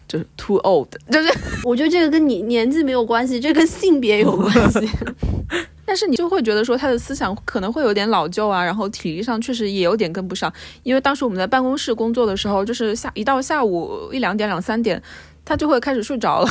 [0.09, 1.29] 就是 too old，就是
[1.62, 4.88] 我觉得这个跟你年纪没有关系，这跟性别有关系。
[5.85, 10.53] 但是你就会觉得说他的思想可能会有点老旧啊，然后体力上确实也有点跟不上。
[10.83, 15.03] 因为当时我们在办公室工作的时候，就是下一到下午一两点两三点，
[15.44, 16.51] 他就会开始睡着了，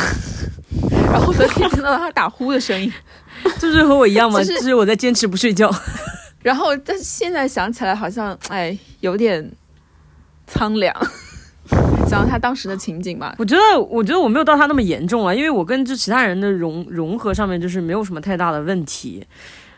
[1.12, 2.92] 然后可以听到他打呼的声音，
[3.60, 4.44] 就是和我一样吗？
[4.44, 5.72] 就是我在坚持不睡觉。
[6.42, 9.52] 然后但现在想起来好像哎有点
[10.48, 10.96] 苍凉。
[12.08, 19.26] 想到他当时的情景吧，我觉得，我觉得我没有到他那么严重啊，因为我跟就其他人的融融合上面就是没有什么太大的问题，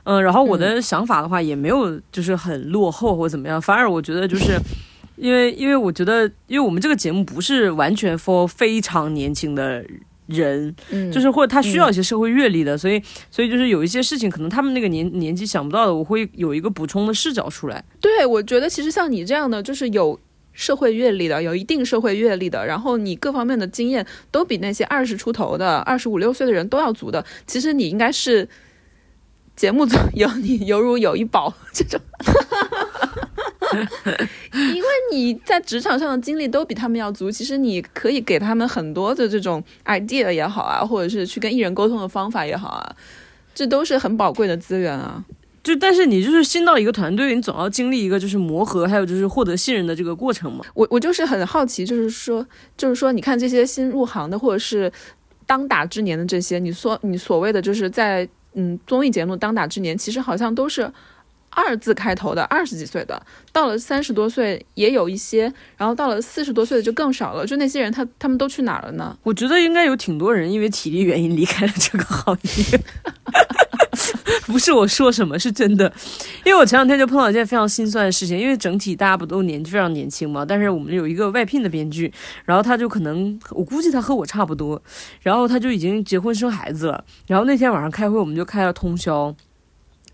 [0.04, 4.60] 嗯，然后我的想法的话也没有就是很落后或怎么样，反而我觉得就是
[5.15, 9.84] 因为因为我觉得因为我们这个节目不是完全 for 非常年轻的
[10.28, 17.84] 人，嗯，就是或者他需要一些社会阅历的，所以所以就是有一些事情可能他们那个年年纪想不到的，我会有一个补充的视角出来。
[17.99, 20.19] 对，我觉得其实像你这样的就是有。
[20.60, 27.26] 社会阅历的，有一定社会阅历的，然后你各方面的经验都比那些二十出头的、二十五六岁的人都要足的。
[27.48, 28.45] 其实你应该是
[29.56, 31.98] 节目组有你犹如有一宝这种，
[34.52, 37.32] 因为你在职场上的经历都比他们要足。
[37.32, 42.95] 其实你可以给他们很多的这种 idea 也好啊，或者是去跟艺人沟通的方法也好啊，
[43.56, 45.24] 这都是很宝贵的资源啊。
[45.63, 50.65] 就但是你就是新到一个团队，你总要经历一个就是磨合，还有就是获得信任的这个过程嘛。
[50.74, 52.45] 我我就是很好奇，就是说
[52.78, 54.91] 就是说，你看这些新入行的或者是
[55.45, 60.91] 当打之年的这些，你说你所谓的就是在嗯综艺节目当打之年，其实好像都是。
[61.52, 63.19] 二字开头的二十几岁的，
[63.52, 67.43] 到了三十多岁也有一些，然后到了四十多岁的就更少了。
[67.43, 69.17] 就那些人，他他们都去哪儿了呢？
[69.24, 72.80] 我觉得应该有挺多人因为体力原因离开了这个行业。
[74.50, 75.94] 不是我说什么，是真的。
[76.44, 82.12] 因为我前两天就碰到一件非常心酸的事情，因为整体大家不都年纪非常年轻嘛，但是我们有一个外聘的编剧，
[82.46, 84.82] 然后他就可能我估计他和我差不多，
[85.22, 89.36] 然后他就已经结婚生孩子了，然后那天晚上开会，我们就开了通宵。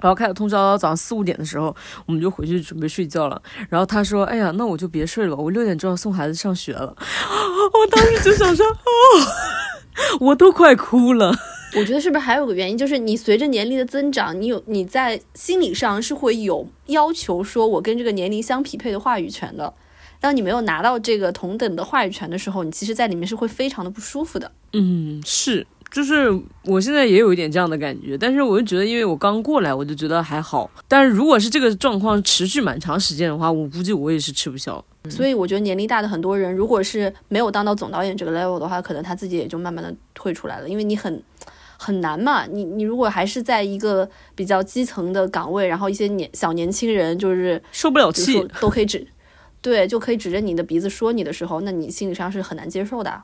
[0.02, 1.74] 然后开了通宵到早上四五点的时候，
[2.06, 3.42] 我们就回去准备睡觉了。
[3.70, 6.94] 然后他说：“哎呀，那我就别睡了，我六点钟要送孩子上学了。”
[7.74, 11.34] 我当时就想说：“哦，我都快哭了。”
[11.78, 19.74] 我觉得是不是还有个原因，就是你随着年龄的增长，你有你在心理上是会有要求，说我跟这个年龄相匹配的话语权的。
[20.20, 24.52] 当你没有拿到这个同等的话语权的时候，你其实在里面是会非常的不舒服的。
[24.74, 25.68] 嗯，是。
[25.92, 26.28] 就是
[26.66, 30.70] 我现在也有一点这样的感觉，但是我就觉得，因为我刚过来，我就觉得还好。
[30.90, 34.84] 但是如果是这个状况持续蛮长时间的话，我估计我也是吃不消。
[35.10, 41.24] 所以我觉得年龄大的很多人，如果是没有当到总导演这个 level 的话，可能他自己也就慢慢的退出来了，因为你很
[41.86, 42.48] 很难嘛。
[42.48, 49.06] 你你如果还是在一个比较基层的岗位，然后一些年小年轻人就是受不了气，都可以指
[49.62, 53.22] 对，就可以指着你的鼻子说你的时候，那你心理上是很难接受的。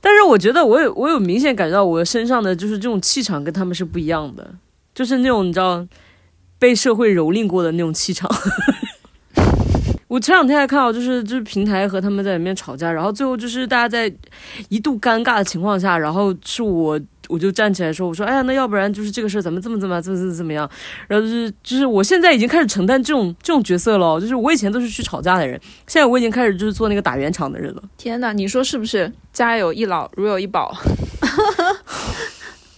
[0.00, 4.54] 但是我觉得我有我有明显感觉到我身上的就是这种气场跟他们是不一样的，
[4.94, 5.84] 就是那种你知道
[6.58, 8.30] 被社会蹂躏过的那种气场。
[10.06, 14.12] 我前两天还看到就是就是平台和他们在里面吵架，然后最后就是大家在
[14.68, 17.00] 一度尴尬的情况下，然后是我。
[17.30, 20.68] 我就站起来说：“我说，哎呀，那要不然就是这个事儿，咱们这么这么怎么怎么怎么样？
[21.06, 24.20] 然后就是就是我现在已经开始承担这种这种角色了。
[24.20, 27.82] 就是我以前都是去吵架的人，现在我已经开始就是做那个打圆场的人了。
[27.96, 29.12] 天哪，你说是不是？
[29.32, 30.76] 家有一老，如有一宝。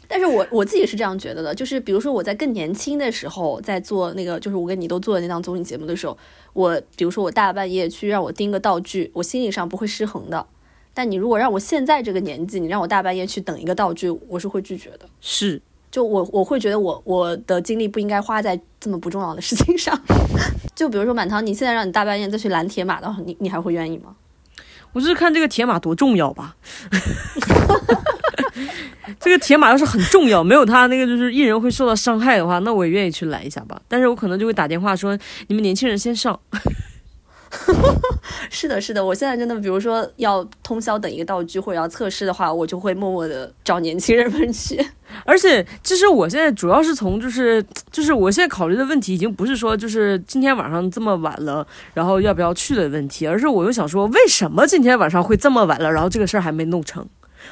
[0.07, 6.19] 但是我我自己是这样觉得的，就是比如说我在更年轻的时候，在做那个就是我跟你都做的那档综艺节目的时候，
[6.53, 10.47] 我比如说我大半夜去让我盯个道具，我心理上不会失衡的。
[10.95, 15.01] 但你如果让我现在这个年纪，你让我大半夜去等一个道具，我是会拒绝的。
[15.21, 19.99] 是，就我我会觉得我我的精力不应该花在这么不重要的事情上。
[20.75, 24.15] 就比如说满堂，你现在让你大半夜再去拦铁马的话，你你还会愿意吗？
[24.93, 26.57] 我就是看这个铁马多重要吧。
[29.19, 33.81] 这个铁马要是很重要，没有他那个就是艺人会受到伤害的话，那我也愿意去拦一下吧。
[33.89, 36.39] 但是我可能就会打电话说，你们年轻人先上。
[38.51, 44.85] 是的，是的，我现在真的，比如说要通宵等一个道具或者要测试的话，我就会默默的找年轻人们去。
[45.25, 57.07] 而且，其实我现在主要是从就是就是我现在考虑的问题，已经不是说就是今天晚上这么晚了，然后要不要去的问题，而是我又想说，为什么今天晚上会这么晚了，然后这个事儿还没弄成。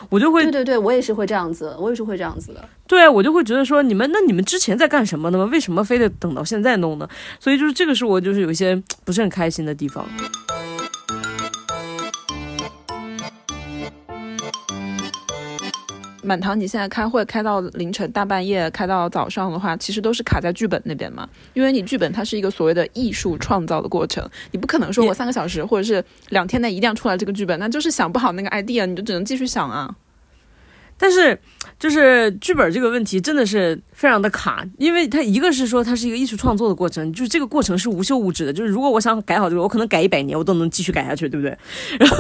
[0.09, 2.69] 我就会对对对，我也是会这样子，我也是会这样子的。
[2.87, 5.47] 对啊，我就会觉得说你们那你们之前在干什么呢？
[5.47, 7.09] 为什么非得等到现在弄呢？
[7.39, 10.05] 所以就是这个是我就是有一些不是很开心的地方。
[16.23, 21.29] 满堂，你现在开会开到凌晨大半夜，开到早上的话，其实都是卡在剧本那边嘛。
[21.55, 29.95] 因为你剧本它是一个所谓的艺术创造的过程，你不可能说我三个小时或者是两天内一定要出来这个剧本，那就是想不好那个 idea，你就只能继续想啊。
[30.99, 31.41] 但是
[31.79, 41.57] 就是剧本这个问题真的是非常的卡，因为它一个是说它是一个艺术创作的过程，就是这个过程是无休无止的，就是如果我想改好这个，我可能改一百年我都能继续改下去，对不对？
[41.99, 42.17] 然后，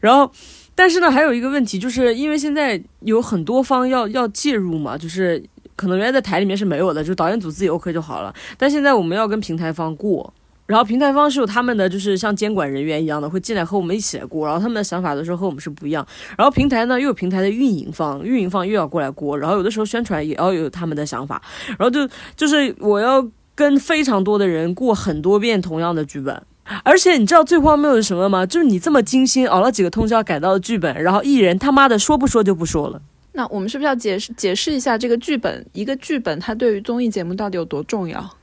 [0.00, 0.32] 然后。
[0.80, 5.44] 但是呢，还有一个问题，就是因为现在有很多方要要介入嘛，就是
[5.76, 8.34] 可能原来在台里面是没有的，就导演组自己 OK 就好了。
[8.56, 10.32] 但现在我们要跟平台方过，
[10.64, 14.46] 然后平台方是有他们的，就是像监管人员一样的，会进来和我们一起来过。
[14.46, 16.06] 然后他们的想法的时候和我们是不一样。
[16.38, 19.38] 然后平台呢又有平台的运营方，运营方又要过来过。
[19.38, 21.42] 然后有的时候宣传也要有他们的想法。
[21.78, 23.22] 然后就就是我要
[23.54, 26.42] 跟非常多的人过很多遍同样的剧本。
[26.84, 28.46] 而且你知道最荒谬的是什么吗？
[28.46, 33.00] 就是你这么精心熬了几个通宵改到的剧本，然后艺人他妈的说不说就不说了。
[33.32, 35.64] 那我们是不是要解释解释一下这个剧本？
[35.72, 38.36] 一个剧本它对于综艺节目到底有多重要？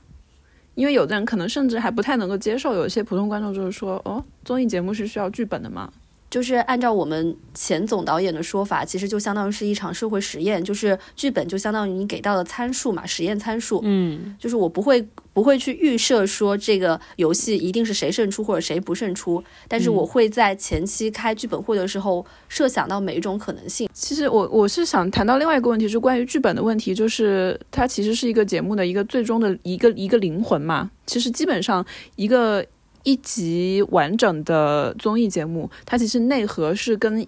[0.75, 5.91] 因为有的人可能甚至还不太能够接受，有一些普通观众就是说，哦，综艺节目是需要剧本的吗？
[6.29, 13.79] 就是按照我们前总导演的说法，其实就相当于是一场社会实验，就是剧本就相当于你给到的参数嘛，实验参数。
[13.83, 23.89] 嗯，就是我不会不会去预设说这个游戏一定是谁胜出或者谁不胜出，但是我会在前期开剧本会的时候设想到每一种可能性。
[23.93, 30.91] 其实我我是想谈到另外一个问题，是关于剧本的问题，就是它其实是一个节目的一个最终的一个一个灵魂嘛。
[31.05, 31.85] 其实基本上
[32.17, 32.65] 一个。
[33.07, 37.25] 一集完整的综艺节目，它其实内核是跟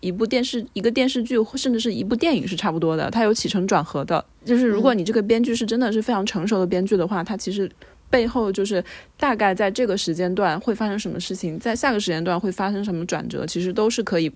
[0.00, 3.10] 一部电视、一个电视剧，甚至是一部电影是差不多的。
[3.10, 7.70] 它有起承转合的，就是如果你这个编剧是真的是非常成熟的编剧的话，它其实
[8.08, 8.82] 背后就是
[9.18, 14.32] 大概在这个时间段会发生什么事情，在下个时间段会发生什么转折，其实都是可以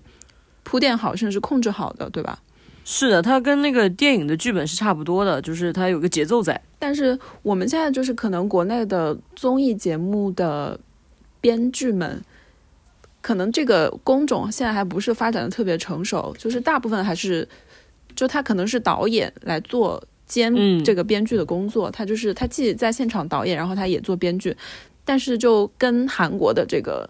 [0.61, 2.37] 铺垫好，甚至是控制好的，对吧？
[2.85, 6.59] 是的，它跟那个电影的剧本是差不多的，就是它有个节奏在。
[6.77, 10.77] 但是我们现在就是可能国内的综艺节目的
[11.39, 12.21] 编剧们，
[13.21, 17.47] 可能这个工种现在还不是发展的特别成熟，就是大部分还是
[18.15, 24.55] 就他可能是导演来做兼这个编剧的工作，他就是他既在现场导演，然后他也做编剧，
[25.05, 27.09] 但是就跟韩国的这个。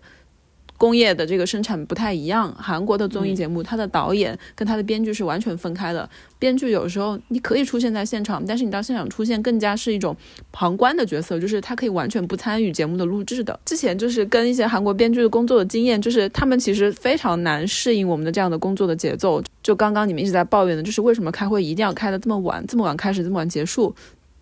[0.83, 6.09] 工业的这个生产不太一样，韩国的综艺节目，它的导演跟他的编剧是完全分开的。
[6.37, 10.13] 编剧有时候你可以出现在现场，但是你到现场出现更加是一种
[10.51, 13.57] 旁观的角色，就是他可以完全不参与节目的录制的。
[13.63, 19.41] 之前就是跟一些韩国编剧的工作的经验，就是他们其实非常难适应我们的这样的工作的节奏。
[19.61, 23.95] 就刚刚你们一直在抱怨的，就是为什么开会一定要开的这么晚，这么晚开始，这么晚结束？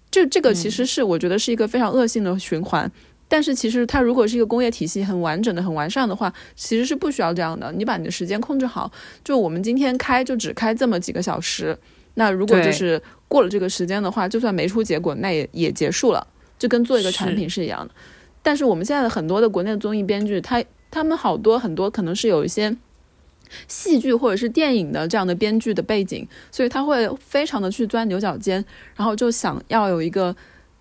[0.09, 2.91] 就这个其实是我觉得是一个非常恶性的循环。
[3.31, 7.71] 但是其实它如果是一个工业体系很完整的、很完善的话，其实是不需要这样的。
[7.71, 8.91] 你把你的时间控制好，
[9.23, 11.77] 就我们今天开就只开这么几个小时。
[12.15, 16.27] 那如果就是过了这个时间的话，就算没出结果，那也也结束了，
[16.59, 17.93] 就跟做一个产品是一样的。
[18.43, 22.75] 但是我们现在的很多的国内的综艺编剧，他他们好多很多可能是有一些
[23.69, 28.65] 戏剧或者是电影的这样的编剧的背景，所以他会非常的去钻牛角尖，
[28.97, 30.35] 然后就想要有一个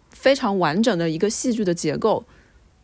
[0.08, 2.24] 非常完整的一个戏剧的结构。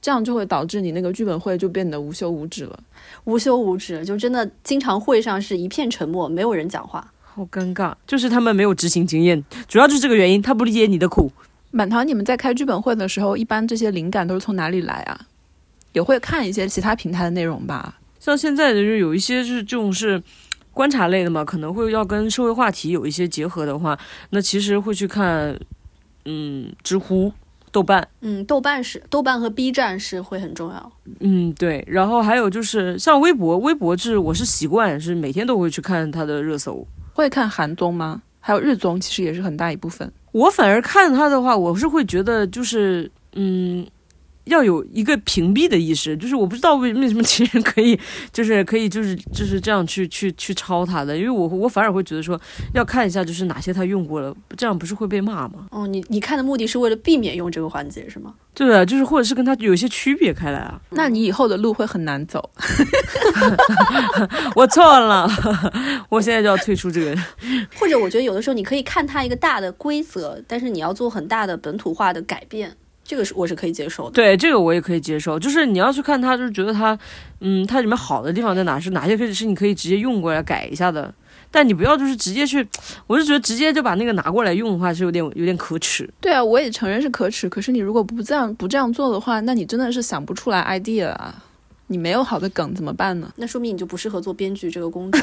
[0.00, 2.78] 这样就会导致你那个剧本会就变得无休无止了，
[3.24, 7.92] 无休无止，就真的经常会上是一片沉默，没有人讲话，好尴尬。
[8.06, 11.32] 就是他们没有执行经验，主要就是这个原因，他不理解你的苦。
[11.72, 15.20] 满堂，你们在开剧本会的时候，一般这些灵感都是从哪里来啊？
[15.92, 17.98] 也会看一些其他平台的内容吧？
[18.20, 20.22] 像现在的就有一些就是这种是
[20.72, 23.98] 观察类的嘛，可能会要跟社会话题有一些结合的话，
[24.30, 25.58] 那其实会去看，
[26.24, 27.32] 嗯，知乎。
[27.76, 28.08] 豆瓣。
[28.22, 30.92] 嗯，豆瓣是豆瓣和 B 站是会很重要。
[31.20, 31.84] 嗯，对。
[31.86, 36.86] 然后还有就是像微博，微博是我是习惯是每天都会去看它的热搜。
[37.12, 38.22] 会看韩综吗？
[38.40, 40.10] 还有日综，其实也是很大一部分。
[40.32, 43.86] 我反而看它的话，我是会觉得就是嗯。
[44.46, 47.98] 要有一个屏蔽的意识，就是我不知道为为什么其实可以，
[48.32, 52.40] 就是可以，就是就是这样去去去抄他的，因为我我反而会觉得说
[52.74, 55.66] 要看一下，就是哪些他用过了，这样不是会被骂吗？
[55.70, 58.34] 哦，你你看的目的是为了避免用这个环节是吗？
[58.54, 60.80] 对啊，就是或者是跟他有一些区别开来啊。
[60.90, 62.50] 那你以后的路会很难走。
[64.56, 65.28] 我错了，
[66.08, 67.14] 我现在就要退出这个。
[67.78, 72.74] 或者我觉得有的时候你可以看他一个大的规则，但是你要做很大的本土化的改变。
[73.06, 75.38] 这个是我是可以接受的，对这个我也可以接受。
[75.38, 76.98] 就是你要去看它，就是觉得它，
[77.40, 78.80] 嗯，它里面好的地方在哪？
[78.80, 81.14] 是哪些可以是你可以直接用过来改一下的？
[81.50, 82.66] 但你不要就是直接去，
[83.06, 86.08] 我是觉得直接就把那个拿过来用的话是有点有点可耻。
[86.20, 87.48] 对啊，我也承认是可耻。
[87.48, 91.42] 可是你如果不这样不这样做的话，那你真的是想不出来 idea 啊！
[91.86, 93.32] 你没有好的梗怎么办呢？
[93.36, 95.20] 那说明你就不适合做编剧这个工作。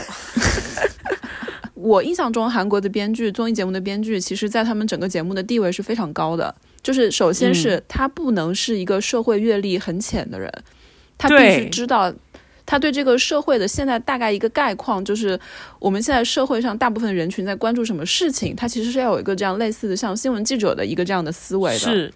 [1.76, 6.56] 我印象中，韩国的编剧综艺节目的编剧，其实在他们整个节目的地位是非常高的。
[6.84, 10.52] 就是首先是他不能是一个社会阅历很浅的人，
[11.18, 12.14] 他必须知道，
[12.66, 15.40] 他对这个社会的现在大概一个概况，就是
[15.80, 21.80] 我们现在社会上大部分人群在关注什么事情，他其实是要有一个这样类似的像新闻记者的一个这样的思维的。
[21.80, 22.14] 是，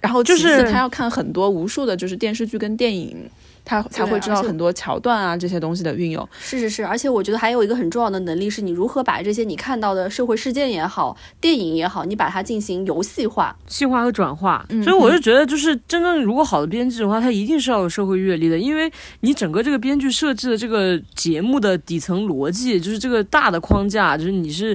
[0.00, 3.28] 然后就是他要看很多无数的，就是电视剧跟电影。
[3.68, 6.26] 他才会知道很多桥段啊，这些东西的运用。
[6.40, 14.66] 是是是，而且我觉得还有一个很重要的能力，是你如何把这些你看到的社会事件也好，电影也好，你把它进行游戏化、细化和转化。
[14.82, 18.90] 所以我就觉得，就是真正如果好的编剧的话，他一定是要有社会阅历的，因为
[19.20, 24.74] 你整个这个编剧设置的这个节目的底层逻辑，就是这个大的框架，就是你是。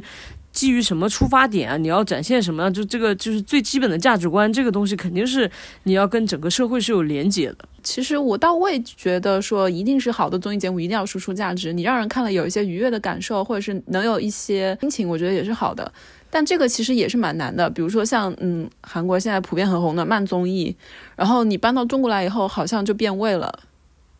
[0.53, 1.75] 基于什么出发点啊？
[1.75, 2.71] 你要展现什么？
[2.71, 5.49] 就这个就是最基本的价值观，这个东西肯定是
[5.83, 7.65] 你要跟整个社会是有连接的。
[7.81, 15.91] 其实我倒未觉得说一定是好的综艺节目一定要输出价值，你让人看了有一些愉悦的感受，或者是能有一些心情，我觉得也是好的。
[16.29, 17.69] 但这个其实也是蛮难的。
[17.69, 20.75] 比如说像嗯，韩国现在普遍很红的慢综艺，
[21.15, 23.59] 然后你搬到中国来以后，好像就变味了。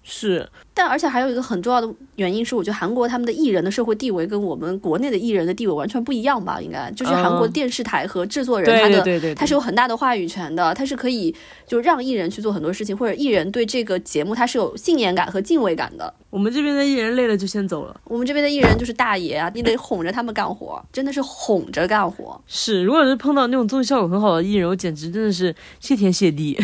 [0.05, 6.59] 是，但而且还有一个很重要的原因是，我觉得韩国他们的艺人的社会地位跟我们国内的艺人的地位完全不一样吧？
[6.59, 11.33] 应该就是韩国电视台和制作人，他的他是有很大的话语权的，他是可以
[11.65, 16.13] 就让艺人去做很多事情，或者艺人对这个节目他是有信念感和敬畏感的。
[16.29, 22.41] 我们这边的艺人累了就先走了，我们这边的艺人就是大爷啊，你得哄着他们干活，真的是哄着干活。
[22.45, 26.59] 是，如果是碰到那种综艺效果很好的艺人，我简直真的是谢天谢地。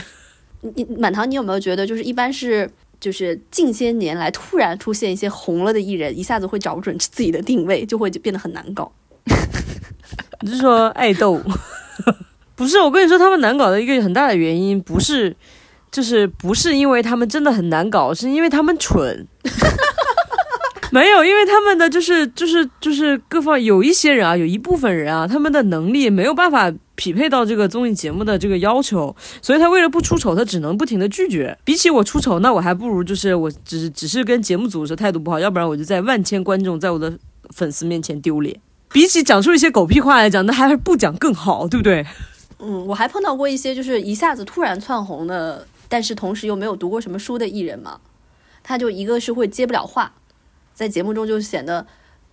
[0.75, 2.69] 你满堂，你有没有觉得就是一般是？
[3.00, 8.91] 就是近些年来突然出现一些红了的艺人，一下子会找不准自己的定位，就会变得很难搞。
[10.41, 11.41] 你是说爱豆？
[12.56, 15.34] 不是，我跟你说，他们难搞的一个很大的原因，不是，
[15.89, 19.26] 就是不是因为他们真的很难搞，是因为他们蠢。
[20.91, 26.70] 没有，因为他们的就是就是就是各方有一些人啊，有一部分人啊，他们的能力没有办法
[27.00, 31.58] 匹配到这个综艺节目的这个要求，所以他为了不出丑，他只能不停的拒绝。
[31.64, 37.18] 比起我出丑，那我还不如就是我只只是跟节目组的态度不好，要不然我就在万千观众在我的
[37.52, 38.60] 粉丝面前丢脸。
[38.91, 42.06] 比起讲出一些狗屁话来讲，那还是不讲更好，对不对？
[42.60, 48.02] 嗯，我还碰到过一些就是一下子突然窜红的，但是同时又没有读过什么书的艺人嘛，
[48.62, 50.12] 他就一个是会接不了话。
[50.74, 51.86] 在节目中就显得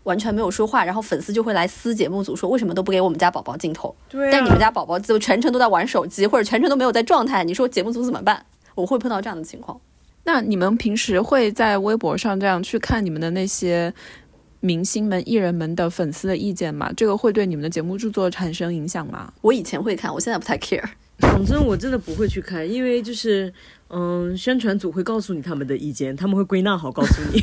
[0.06, 3.94] 完全没有说话，然后粉丝就会来撕节目组说为什么都不给我们家宝宝镜头？
[4.08, 8.46] 对，但你们家宝宝就全程都在玩手机，或者全程都没有在状态，你说节目组怎么办？
[8.76, 9.80] 我会碰到这样的情况。
[10.24, 13.92] 那你们平时会在微博上这样去看你们的那些
[14.60, 16.92] 明星们、艺人们的粉丝的意见吗？
[16.96, 19.32] 这个会对你们的节目制作产生影响吗？
[19.42, 20.82] 我以前会看，我现在不太 care。
[21.18, 23.52] 讲真，我真的不会去看，因为就是
[23.88, 27.42] 嗯，宣传组会告诉你他们的意见，他们会归纳好告诉你。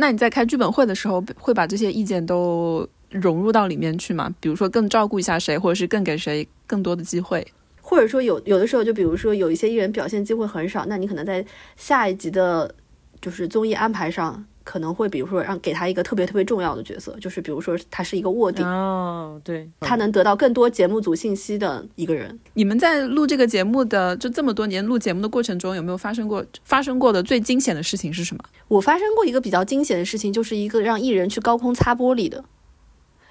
[0.00, 4.34] 那你在开剧本会的时候，会把这些意见都融入到里面去吗？
[4.40, 7.46] 比如说更照顾一下谁，或者是更给谁更多的机会，
[7.82, 11.44] 或者说有有的时候，就比如说有一些艺人表现机会很少，那你可能在
[11.76, 12.74] 下一集的，
[13.20, 14.46] 就是综艺安排上。
[14.62, 22.38] 可能会比如说让给他一个特别特别重要的角色，就是比如说他是一个卧底哦，对，他能得到更多节目组信息的一个人。
[22.54, 28.44] 你们在录这个节目的就这么多年录节目的过程中，有没有发生过发生过的最惊险的事情是什么？
[28.68, 32.44] 我发生过一个比较惊险的事情，就是一个让艺人去高空擦玻璃的，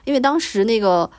[0.05, 1.09] 因为当时那个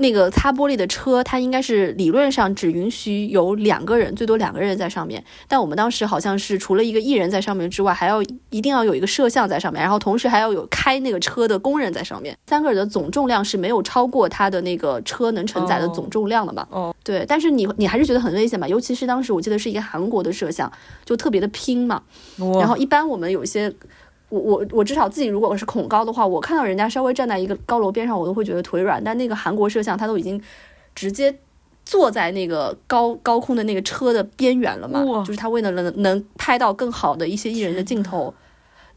[0.00, 5.22] 那个擦玻璃的车，它应该是理论上只允许有两个人，最多两个人在上面。
[5.46, 12.34] 但我们当时好像是除了一个艺人在上面之外，还要一定要有一个摄像在上面，然后同时还要有开那个车的工人在上面。
[12.46, 16.66] 三个人的总重量是没有超过它的那个车能承载的总重量的嘛？
[16.70, 17.26] 哦，对。
[17.28, 18.66] 但是你你还是觉得很危险吧？
[18.66, 20.72] 尤其是当时我记得是一个韩国的摄像，
[21.04, 22.02] 就特别的拼嘛。
[22.58, 23.70] 然后一般我们有一些。
[24.30, 29.04] 我我我至少自己如果是恐高的话，我看到人家稍微站在一个高楼边上，我都会觉得腿软。
[29.04, 30.40] 但那个韩国摄像，他都已经
[30.94, 31.36] 直接
[31.84, 38.32] 坐在那个高高空的那个车的边缘了嘛，就是他为了能能拍到更好的一些艺人的镜头。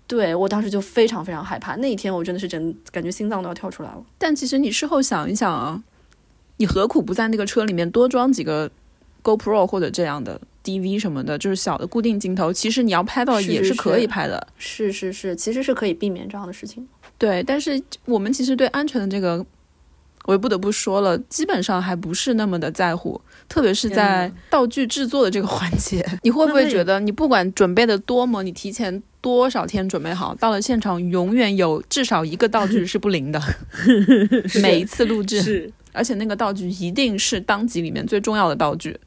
[0.05, 4.03] 对我当时就非常非常害怕，那一天我真的是真感觉心脏都要跳出来了。
[4.17, 5.81] 但其实你事后想一想啊，
[6.57, 8.69] 你何苦不在那个车里面多装几个
[9.24, 14.47] GoPro 或者这样的？DV 什么的，就是小的固定镜头，其实你要拍到也是可以拍的。
[14.57, 16.88] 是是是，其实是可以避免这样的事情。
[17.17, 19.45] 对，但是我们其实对安全的这个，
[20.26, 26.05] 我也不得不说了，基本上还不是那么的在乎，特别是在道具制作的这个环节。
[26.24, 33.41] 你会不会觉得，你不管准备的多么，你提前多少天准备好，到了现场永远有至少一个道具是不灵的。
[34.61, 38.97] 每一次录制，是，而且那个道具一定是当集里面最重要的道具。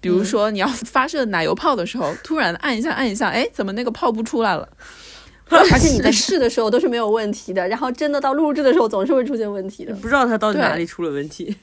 [0.00, 4.68] 比如说，你要发射奶油炮的时候， 突然按一下，按一下，哎，怎么那个炮不出来了？
[5.48, 11.56] 而且你在试的时候都是没有问题的，然后真的到录制的时候总是会出现问题的，不知道它到底哪里出了问题。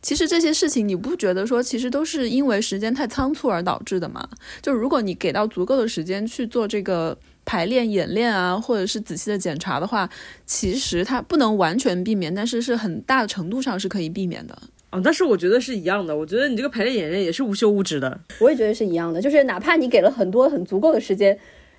[0.00, 4.28] 其实这些事情，你不觉得说，其实都是因为时间太仓促而导致的吗？
[4.62, 10.08] 就如果你给到足够的时间去做这个排练、演练啊，或者是仔细的检查的话，
[10.46, 14.56] 其实它不能完全避免，但是是很大的程度上是可以避免的。
[14.94, 16.16] 哦，但是我觉得是一样的。
[16.16, 18.20] 我觉得你这个排练演练也是无休无止的。
[18.38, 21.36] 我也觉得是一样的，就是哪怕你给了很多很足够的时间，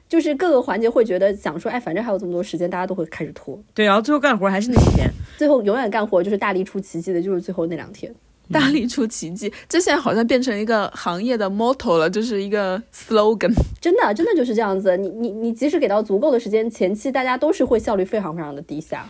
[0.09, 3.57] 就是各个环节会觉得想说，哎，反正还有这么多时间，大家都会开始拖。
[3.73, 8.13] 对，然后最后干活还是那几天，最后永远干活就是大力出奇迹的，就是最后那两天。
[8.51, 13.51] 大力出奇迹，这现在好像变成一个行业的 motto 了，就是一个 slogan。
[13.81, 14.95] 真的，真的就是这样子。
[14.97, 19.09] 你你你，即使给到足够的时间，前期大家都是会效率非常非常的低下。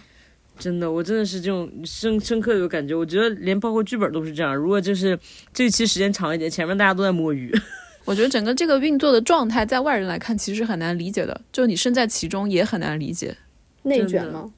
[0.58, 2.96] 真的，我真的是这种深深刻的有感觉。
[2.96, 4.56] 我觉得连包括剧本都是这样。
[4.56, 5.18] 如果就是
[5.54, 7.54] 这一期时间长一点，前面大家都在摸鱼。
[8.06, 13.36] 我觉得整个这个运作的状态，在外人来看其实很难理解的，就你身在其中也很难理解。
[13.84, 14.52] 内卷吗？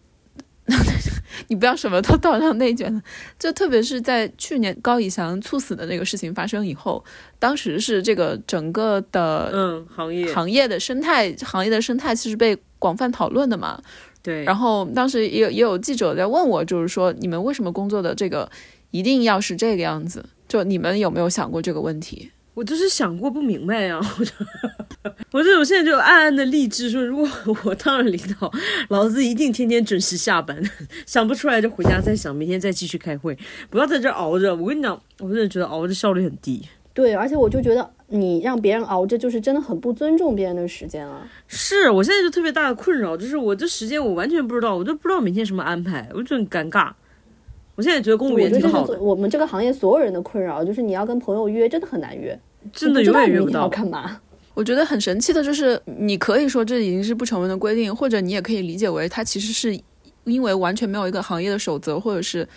[1.48, 3.02] 你不要什么都倒上内卷
[3.40, 7.02] 就特别是在去年高以翔猝死的那个事情发生以后，
[7.40, 13.82] 当时是这个整个的嗯行业行业的生态行业的生态其实被广泛讨论的嘛。
[14.28, 18.52] 对，然后当时也有也有记者在问我，就是说你们为什么工作的这个
[18.92, 20.22] 一定要是这个样子？
[20.50, 22.30] 就你们有没有想过这个问题？
[22.54, 24.32] 我就是想过不明白呀，我就，
[25.32, 27.30] 我这我现在就暗暗的励志说，如果
[27.64, 28.52] 我当了领导，
[28.90, 30.62] 老子一定天天准时下班，
[31.06, 33.38] 想不出来就回家再想，明天再继续开会，
[33.70, 34.54] 不要在这熬着。
[34.54, 36.62] 我跟你讲，我真的觉得熬着效率很低。
[36.94, 41.28] 对，而且我就觉得你让别人熬着，就是真的很不尊重别人的时间啊。
[41.46, 46.90] 是我现在就特别大的困扰，就是我这时间我完全不知道，我都不知道明天什么安排，我就很尴尬。
[47.76, 48.98] 我现在觉得公务员挺好的。
[49.00, 52.40] 我们这个行业所有人的困扰就是你要跟朋友约，真的很难约，
[52.72, 53.68] 真的永远约不到。
[53.68, 54.22] 干嘛？
[54.54, 59.78] 我觉得很神奇的就是，你可以说这已经是不成文的规定，或者你也可以理解为它其实是
[60.24, 62.48] 因为完全没有一个行业的守则，或者是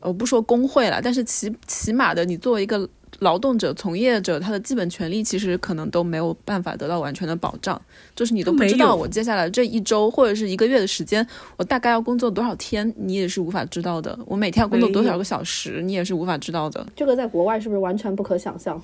[0.00, 2.86] 呃不说工会了，但是起起码的，你作为一个。
[3.20, 7.80] 劳动者、从业者，他的基本权利其实可能都没有办法得到完全的保障，
[8.14, 14.18] 就是你都不知道我接下来这一周或者是一个月的时间，我大概要工作多少天，你也是无法知道的。
[14.26, 16.86] 我每天要工作多少个小时，你也是无法知道的。
[16.94, 18.80] 这个在国外是不是完全不可想象？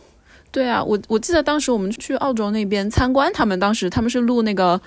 [0.50, 4.80] 对啊，我我记得当时我们去澳洲那边参观，他们当时他们是录那个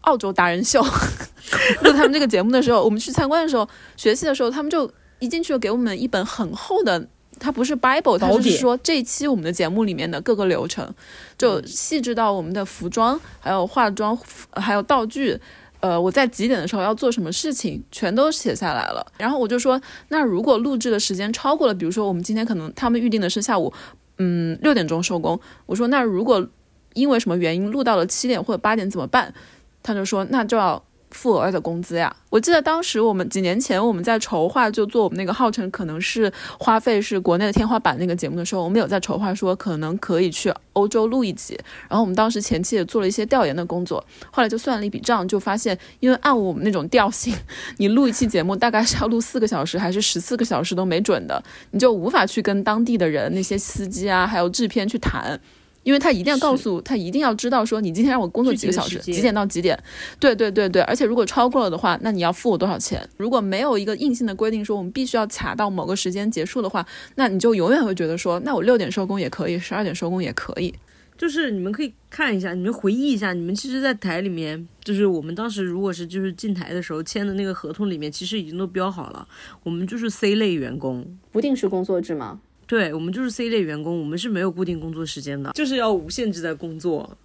[0.00, 0.82] 澳洲达人秀，
[1.82, 4.90] 录他们这个节目的时候，我们去参观的时候，学习的时候，他们就
[5.20, 7.08] 一进去就给我们一本很厚的。
[7.42, 10.94] 它不是 Bible，它是说这一期我们的节目里面的各个流程，
[11.36, 14.16] 就细致到我们的服装，还有化妆，
[14.52, 15.36] 还有道具，
[15.80, 19.04] 呃，我在几点的时候要做什么事情，全都写下来了。
[19.18, 23.72] 然后我就说，那如果录制的时间超过了，比如说我们今天可能他们预定的是下午，
[24.18, 25.40] 嗯，六点钟收工。
[25.66, 26.46] 我说，那如果
[26.94, 29.34] 因为什么原因录到了七点或者八点怎么办？
[29.82, 30.80] 他就说，那就要。
[31.14, 32.14] 付额外的工资呀！
[32.30, 41.58] 我记得当时我们几年前我们在筹划，就做我们那个号称可能是花费是国内的天花板那个节目的时候，我们有在筹划说可能可以去欧洲录一集。
[41.88, 47.34] 然后我们当时前期也做了一些调研的工作，后来就算了一笔账，就发现因为按我们那种调性，
[47.78, 51.42] 你录一期节目大概是要录四个小时还是十四个小时都没准的，
[51.72, 55.38] 你就无法去跟当地的人那些司机啊还有制片去谈。
[55.82, 59.78] 因为他一定要告诉他，一定要知道说你今天让我工作几个小时，几点到几点。
[60.20, 63.08] 对对对对，而且如果超过了的话，那你要付我多少钱？
[63.16, 70.74] 如果没有一个硬性的规定说我们必须要卡到某个时间结束的话，那你就永远会觉得说，那我六点收工也可以，十二点收工也可以。
[71.18, 79.28] 就是你们可以看一下，你们回忆一下，你们其实，在台里面，就是我们当时如果是就是进台的时候签的那个合同里面，其实已经都标好了，
[79.62, 82.40] 我们就是 C 类员工，不定时工作制吗？
[82.72, 87.18] 对，我们就是 C 类员工，我们是没有固定工作时间的，就是要无限制的工作。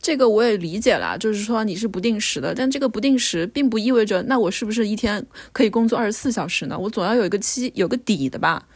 [0.00, 5.22] 这个我也理解了，就是说你是不定时的，但这个不定时并不意味着那我是不是一天
[5.52, 6.78] 可以工作二十四小时呢？
[6.78, 8.66] 我总要有一个期，有个底的吧。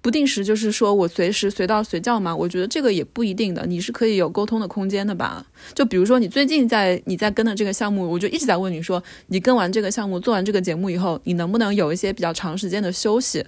[0.00, 2.34] 不定时就是说我随时随到随叫吗？
[2.34, 5.46] 我觉得这个也不一定的，你是可以有沟通的空间的吧？
[5.74, 13.44] 就比如说你最近在你在跟的这个项目，我就一直在问你说，你跟完这个项目做完这个节目以后，你能不能有一些比较长时间的休息？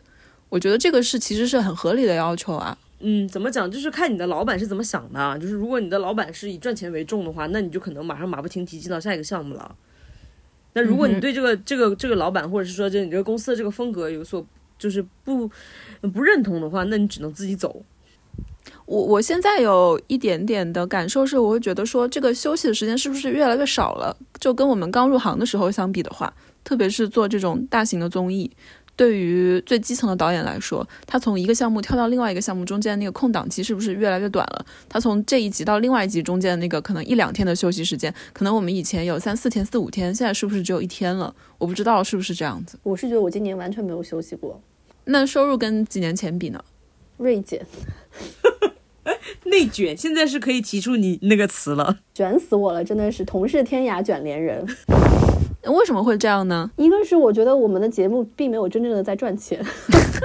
[0.49, 2.77] 我觉得这个是其实是很合理的要求啊。
[3.01, 3.71] 嗯，怎么讲？
[3.71, 5.39] 就是看你的老板是怎么想的。
[5.39, 9.77] 就是如果你的老板是以赚钱为重的话，那你就可能马上马不停蹄进到下一个项目了。
[10.73, 14.45] 那如果你对这个这个这个老板，或者是说这你这个公司的这个风格有所
[14.79, 15.51] 就是不
[16.13, 17.83] 不认同的话，那你只能自己走。
[18.87, 24.17] 我我现在有一点点的感受是，我会觉得说这个休息的时间是不是越来越少了？
[24.41, 26.33] 就跟我们刚入行的时候相比的话，
[26.65, 28.51] 特别是做这种大型的综艺。
[28.97, 34.67] 对于最基层的导演来说，他从一个项目跳到另外一个项目中间那个空档期是不是越来越短了？
[34.89, 41.35] 他从这一集到另外一集中间的那个可能一两天的休息时间，可能我们以前有三四天、四五天，现在是不是只有一天了？
[41.59, 42.79] 我不知道是不是这样子。
[42.83, 44.61] 我是觉得我今年完全没有休息过。
[45.05, 46.65] 那收入跟几年前比呢？
[47.19, 47.65] 锐减。
[49.45, 51.99] 内卷，现在是可以提出你那个词了。
[52.15, 54.67] 卷死我了，真的是同是天涯卷帘人。
[55.67, 56.71] 为什么会这样呢？
[56.77, 59.65] 一个是我觉得我们的节目并没有真正的在赚钱，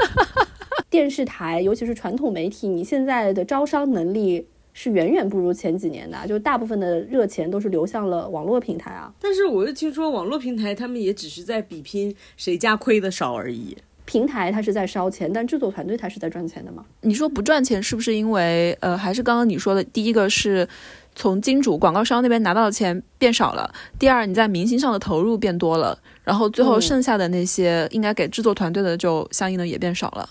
[0.90, 9.14] 电视台尤其是传统媒体，你现在的招商能力是远远不如前几年的，就大部分的热钱都是流向了网络平台啊。
[9.20, 13.78] 但是我又听说网络平台他们也只是在比拼谁家亏的少而已。
[14.04, 16.84] 平台它是在烧钱，但制作团队它是在赚钱的吗？
[17.02, 20.68] 你说不赚钱是不是因为呃，还是刚刚你说的第一个是？
[21.16, 23.72] 从金主广告商那边拿到的钱变少了。
[24.00, 30.28] 第二，你在明星上的投入变多了，然后最后剩下的那些应该给制作团队的就相应的也变少了。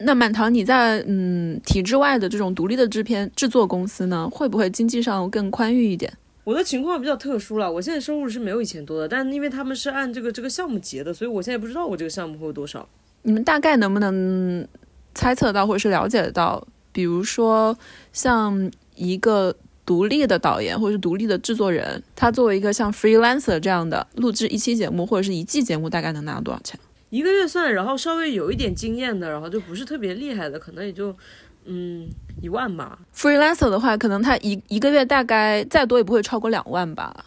[0.00, 6.12] 那满堂，你在嗯体制外的这种独立的制片制作公司呢，会不会经济上更宽裕一点？
[6.44, 12.88] 我的情况比较特殊了，我现在收入是没有以前多的，但因为他们是按这个这个项目结的，所以我现在不知道我这个项目会有多少。
[13.22, 14.66] 你们大概能不能
[15.14, 17.76] 猜测到或者是了解到，比如说
[18.12, 19.54] 像一个。
[19.88, 26.78] 独立的导演或者是独立的制作人，他作为一个像 freelancer 这样的录制一期节目或者是一季节目，大概能拿到多少钱？
[27.08, 31.16] 一个月算，然后稍微有一点经验的，然后就不是特别厉害的，可能也就
[31.64, 32.06] 嗯
[32.42, 32.98] 一万吧。
[33.16, 37.24] freelancer 的话，可能他一一个月大概再多也不会超过两万吧。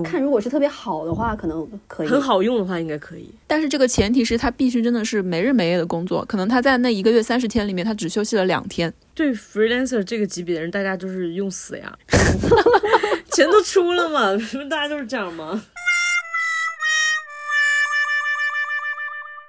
[0.00, 3.28] 看，如果是特别好的话，可能可以很好用的话，应该可以。
[3.48, 8.94] 但是这个前提是他必须真的是没日没夜的工作，可能他在那一个月三十天里面，他只休息了两天。
[9.12, 11.98] 对 freelancer 这个级别的人，大家就是用死呀，
[13.32, 14.30] 钱都出了嘛，
[14.70, 15.64] 大家都是这样吗？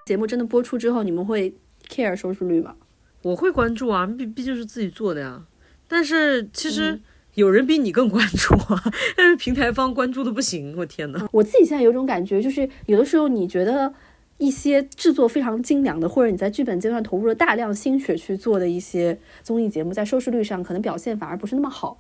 [0.08, 1.56] 节目真的播出之后，你们会
[1.88, 2.76] care 收视率吗？
[3.22, 5.44] 我会关注啊，毕毕竟是自己做的呀。
[5.88, 7.00] 但是其实。
[7.36, 8.84] 有人比你更关注啊，
[9.18, 11.28] 但是平台方关注的不行，我天呐。
[11.32, 13.94] 我自己现在有种感觉，就是有的时候你觉得
[14.38, 21.98] 一些制作非常精良的，或者你在剧本阶段投入了大量心血去做的一些综艺节目，在收视率上可能表现反而不是那么好。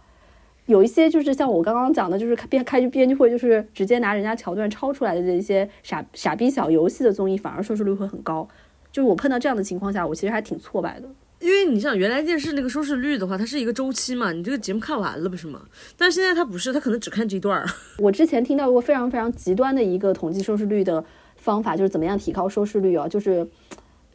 [0.67, 8.47] 有一些就是像我刚刚讲的，就是编开编剧会，就是直接拿人家桥段抄出来的这些傻傻逼小游戏的综艺，反而收视率会很高。
[8.91, 11.09] 就是我碰到这样的情况下，我其实还挺挫败的。
[11.43, 15.61] 因为你像原来电视那个收视率的话，它是一个周期嘛，你这个节目看完了不是吗？
[15.97, 17.67] 但是现在它不是，它可能只看这一段儿。
[17.99, 21.03] 我之前听到过非常非常极端的一个统计收视率的
[21.35, 23.09] 方法，就是怎么样提高收视率啊？
[23.09, 23.45] 就是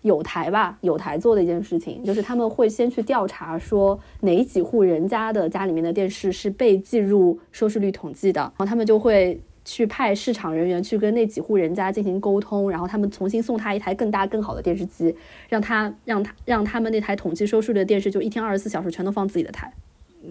[0.01, 9.39] 有台吧，有台做的一件事情，就是他们会先去调查说哪几户人家的家里面的电视是被计入收视率统计的，然后他们就会。
[9.69, 15.15] 去派市场人员去跟那几户人家进行沟通，然后他们重新送他一台更大更好的电视机，
[15.51, 19.71] 让他让他让他们那台统计收视率的电视就一天二十四小时全都放自己的台。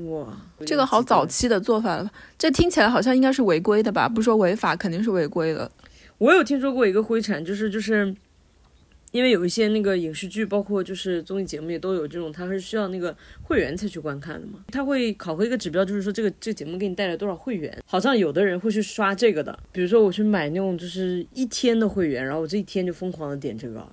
[0.10, 0.26] 哇，
[0.66, 4.10] 这个好早期的做法了，这听起来好像应该是违规的吧？
[4.10, 5.72] 不说违法，肯定是违规的。
[6.18, 8.16] 我有听说过一个灰产，就是就是。
[9.12, 14.60] 因为有一些那个影视剧，包括就是综艺节目也都有这种，它是需要那个会员才去观看的嘛。
[14.72, 17.76] 它会考核一个指标，就是说这个这个节目给你带来多少会员。
[17.86, 23.88] 好像有的人会去刷这个的，比如说我去买那种就是一天的会员，然后我这一天就疯狂的点这个，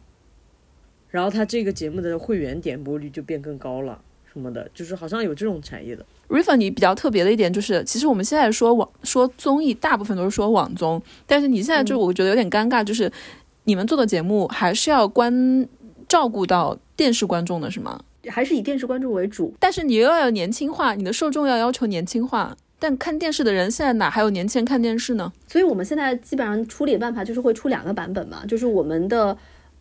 [1.11, 4.01] 然后他这个节目的会员点播率就变更高了。
[4.33, 6.05] 什么的，就是好像有这种产业的。
[6.27, 13.09] River，你比较特别的一点就是，其实我们现在说网说综艺，大部分都是说网综，但是你现在就我觉得有点尴尬，就是
[13.65, 15.67] 你们做的节目还是要关
[16.07, 18.01] 照顾到电视观众的是吗？
[18.29, 19.55] 还是以电视观众为主？
[19.59, 22.57] 但是你又要年轻化，你的受众要要求年轻化。
[22.79, 25.33] 但看电视的人现在哪还有年轻人看电视呢？
[25.47, 29.37] 所以我们现在基本上处理办法就是会出两个版本嘛，就是我们的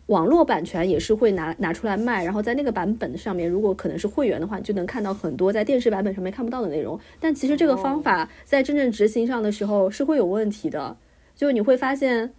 [0.05, 6.97] 网络版权也是会拿拿出来卖，然后在那个版本上面，如果可能是会员的话，你就能看到很多在电视版本上面看不到的内容。
[7.19, 10.95] 但其实这个方法在真正执行上的时候是会有问题的，
[11.35, 12.33] 就你会发现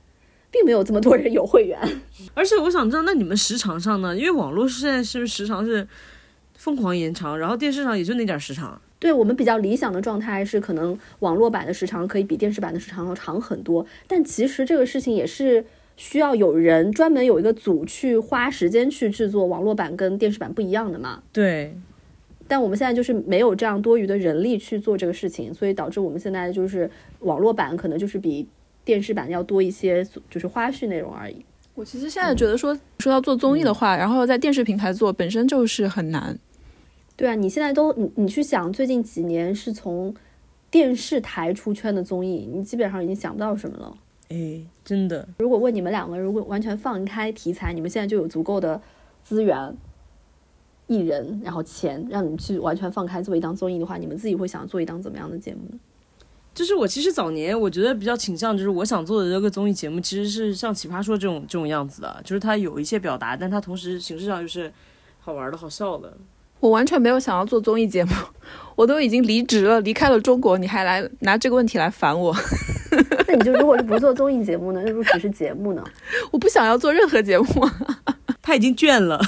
[0.54, 1.76] 并没有这么多人有会员。
[2.32, 4.16] 而且我想知道，那你们时长上呢？
[4.16, 5.84] 因为网络现在是不是时长是
[6.54, 8.80] 疯狂延长，然后电视上也就那点时长。
[9.00, 13.84] 对我们比较理想的状态是，可能网络版的时长可以比电视版的时长要长很多。
[14.06, 15.64] 但其实这个事情也是
[15.96, 21.22] 需要有人专门有一个组去花时间去制作网络版跟电视版不一样的嘛。
[21.32, 21.76] 对。
[22.46, 26.90] 但我们现在就是没有这样多余的人力去做这个事情，所以导致我们现在就是
[27.20, 28.46] 网络版可能就是比
[28.84, 31.44] 电视版要多一些，就是花絮内容而已。
[31.74, 36.38] 我其实现在觉得说说要做综艺的话，然后在电视平台做本身就是很难。
[37.16, 40.14] 对啊，你现在都你你去想，最近几年是从
[40.70, 43.96] 电视台出圈的综艺，你基本上已经想不到什么了。
[44.28, 45.28] 哎，真的。
[45.38, 48.80] 如果问你们两个，如果完全放开题材，你们现在就有足够的
[49.22, 49.76] 资源、
[50.86, 55.78] 艺人，然后钱，让你们去完全放开做一档综艺的话，你们自己会想做一档怎么样的节目呢？
[56.54, 64.72] 就是我其实早年我觉得比较倾向，就是我想做的这个综艺节目，其实是像《奇葩说》这种这种样子的，就是它有一些表达，但它同时形式上又是
[65.20, 66.16] 好玩的、好笑的。
[66.60, 68.12] 我完全没有想要做综艺节目，
[68.74, 72.34] 我都已经离职了，离开了中国，你还来拿这个问题来烦我？
[73.26, 74.80] 那你就 如果是不做综艺节目呢？
[74.82, 75.84] 那如果只是节目呢？
[76.30, 77.46] 我不想要做任何节目，
[78.40, 79.20] 他已经倦了。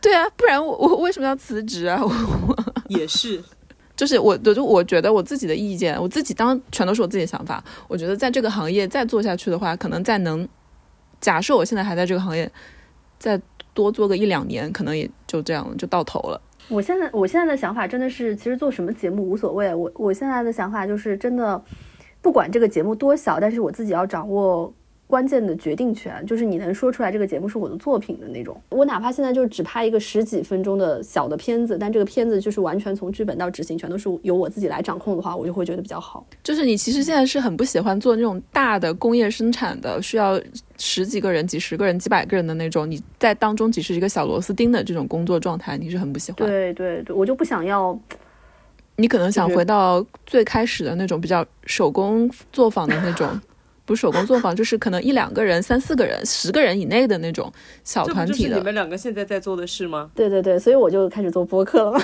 [0.00, 2.00] 对啊，不然我我为什么要辞职啊？
[2.02, 2.56] 我
[2.88, 3.42] 也是，
[4.00, 7.62] 就是我就我觉得我自己的意见，我自己当全都是我自己的想法。
[7.88, 10.48] 我觉得在这个行业再做下去的话，可能再能
[11.20, 12.50] 假设我现在还在这个行业，
[13.18, 13.38] 再。
[13.72, 16.42] 多做个一两年，可能也就这样了，就到头了。
[16.68, 19.72] 我现在我现在的想法真的是，其实做什么节目无所谓。
[19.72, 21.62] 我我现在的想法就是，真的
[22.20, 24.74] 不管这个节目多小，但是我自己要掌握。
[25.10, 28.58] 关键的决定权就是你能说出来这个节目是我的作品的那种。
[28.68, 36.24] 我哪怕现在就只拍一个十几分钟的小的片子，但这个片子就是完全从剧本到执行全都是由我自己来掌控的话，我就会觉得比较好。
[36.44, 40.40] 就是你其实现在是很不喜欢做那种大的工业生产的，需要
[40.78, 46.48] 十几个人、几十个人、几百个人的那种，你在当中只是一个小螺丝钉的这种工作状态，你是很不喜欢。
[46.48, 47.98] 对对对，我就不想要。
[48.96, 53.28] 你可能想回到最开始的那种比较手工作坊的那种。
[53.90, 58.56] 不是手工作坊， 就是可能一两个人、三四个人、十个人以内的那种小团体的。
[58.56, 60.08] 你们两个现在在做的事吗？
[60.14, 62.00] 对对对，所以我就开始做播客了。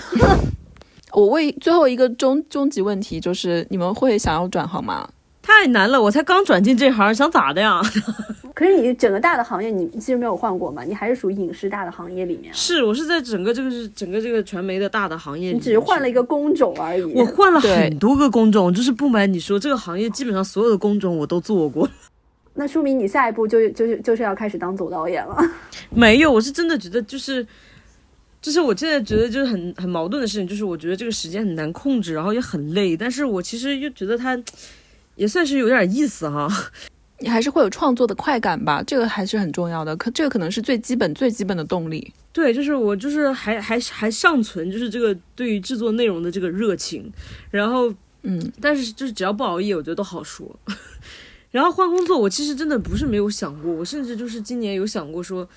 [1.14, 5.08] 我问最后一个终终极问题，就是你们会想要转行吗？
[5.46, 7.80] 太难了，我才刚转进这行，想咋的呀？
[8.52, 10.82] 可是你整个大的行业，你其实没有换过嘛？
[10.82, 12.52] 你还是属于影视大的行业里面。
[12.52, 17.02] 是我是在整个这个是整个这个传媒的大的行业，你只是换了一个工种而已。
[17.04, 21.88] 我换了很多个工种，就是不瞒你说，这个行业基本上所有的工种我都做过。
[22.54, 25.36] 那说明你下一步就就是就是要开始当总导演了。
[25.94, 27.46] 没有，我是真的觉得就是，
[28.40, 34.34] 就是我现在觉得就是很很矛盾的事情，就是我觉得这个时间很难控制，然后也很累，但是我其实又觉得它
[35.16, 36.48] 也算是有点意思哈。
[37.18, 39.96] 你还是会有创作的快感吧，这个还是很重要的。
[39.96, 42.12] 可这个可能是最基本、最基本的动力。
[42.30, 47.10] 对，就是我就是还还还尚存，就是这个对于制作内容的这个热情。
[47.50, 47.90] 然后，
[48.22, 50.54] 嗯，但是就是只要不熬夜，我觉得都好说。
[51.50, 55.48] 然后换工作，我其实真的不是没有想过，我甚至就是今年有想过说，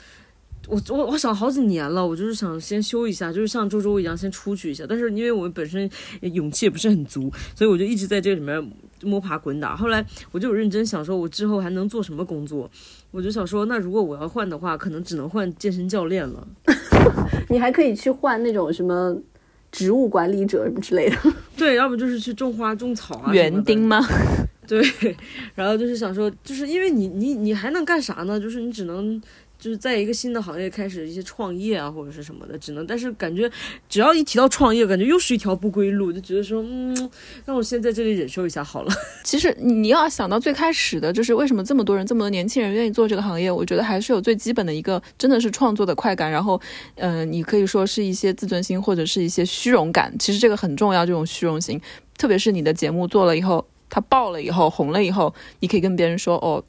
[0.68, 4.86] 我我我想好几年了，我就是想先休一下，就是像周周一样先出去一下。
[4.88, 5.89] 但是因为我们本身
[6.22, 8.72] 勇气也不是很足，所以我就一直在这里面。
[9.01, 12.70] 摸爬滚打，后来我就有认真想说，我之后还能做什么工作？
[13.12, 16.45] 我就想说，那如果我要换的话，可能只能换健身教练了。
[17.47, 19.16] 你还可以去换那种什么
[19.72, 21.16] 植物管理者什么之类的。
[21.55, 23.34] 对，要不就是去种花种草啊。
[23.34, 24.05] 园丁吗？
[24.68, 24.84] 对，
[25.55, 28.38] 然后就是想说，就是因为你你你还能干啥呢？
[28.38, 29.22] 就是你只能。
[29.60, 33.51] 就是在一个新的行业开始一些创业啊，或者是什么的，只能但是感觉
[33.89, 37.12] 只要一提到创业，感觉又是一条不归路，就觉得说，嗯，
[37.45, 38.93] 那我先在这里忍受一下好了。
[39.26, 46.32] 其实你要想到最开始的，就是为什么这么多人、这么多年轻人愿意做这个行业，我觉得还是有最基本的一个，真的是创作的快感。
[46.32, 46.60] 然后，
[46.95, 51.80] 嗯，你可以说是一些自尊心或者是一些虚荣感，其实这个很重要，这种虚荣心，
[52.18, 56.64] 特别是你的节目做了以后，它爆了以后，红了以后，你可以跟别人说，哦。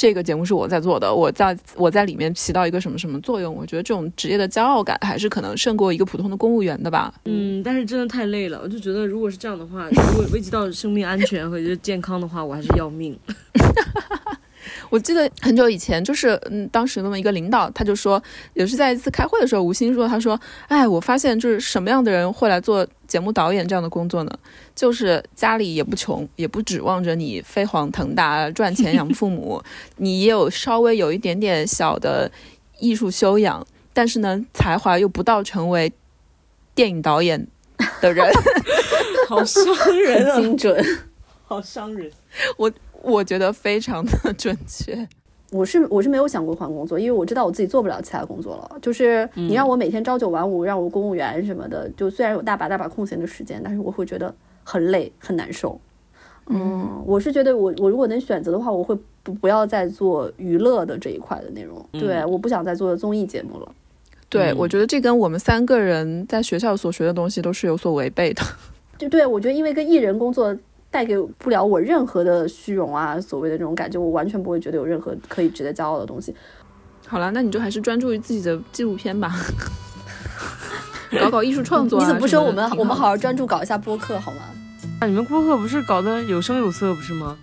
[0.00, 3.54] 这个节目是我在做的，我在我在里面起到一个什么什么作用。
[3.54, 7.12] 我觉得这种职业的骄傲感还是可能胜过一个普通的公务员的吧。
[7.26, 13.14] 嗯，但是真的太累了，我就觉得如果是这样的话，如果危及到生命安全和健康的话，我还是要命。
[14.90, 18.20] 我记得很久以前，就是嗯，当时那么一个领导，他就说，
[18.54, 24.38] 也是在一次开会的时候，吴昕说，他说，哎，我发现就是什么样的人会来做节目导演这样的工作呢？
[24.74, 29.62] 就是家里也不穷，也不指望着你飞黄腾达赚钱养父母，
[29.98, 32.28] 你也有稍微有一点点小的
[32.80, 35.92] 艺术修养，但是呢，才华又不到成为
[36.74, 37.46] 电影导演
[38.00, 38.28] 的人，
[39.28, 39.64] 好伤
[40.04, 40.84] 人啊，精准。
[41.46, 42.10] 好伤人。
[42.56, 42.68] 我。
[43.02, 45.08] 我觉得非常的 准确。
[45.52, 48.78] 我是我是没有想过换工作，因为我知道我自己做不了其他工作了。
[48.80, 54.32] 就是你让我每天朝九晚五，让我公务员什么的，就虽然有大把大把空闲的时间，但是我会觉得
[54.62, 55.80] 很累很难受。
[56.46, 61.84] 嗯，我是觉得我我如果能选择的话，我会不不要再做娱乐的这一块的内容。
[61.90, 63.72] 对，我不想再做综艺节目了。
[64.28, 68.42] 对，我觉得这跟我们三个人在学校所学的东西都是有所违背的。
[68.96, 70.56] 就对，我觉得因为跟艺人工作。
[70.90, 76.34] 带给不了我任何的虚荣啊，所谓的这种感觉，我完全不会觉得有任何可以值得骄傲的东西。
[77.06, 79.34] 好了，那你就还是专注于自己的纪录片吧，
[81.20, 82.00] 搞搞艺术创作。
[82.00, 84.38] 你怎么不说我们我们好好专注搞一下播客好吗？
[85.00, 87.36] 啊，你们播客不是搞得有声有色不是吗？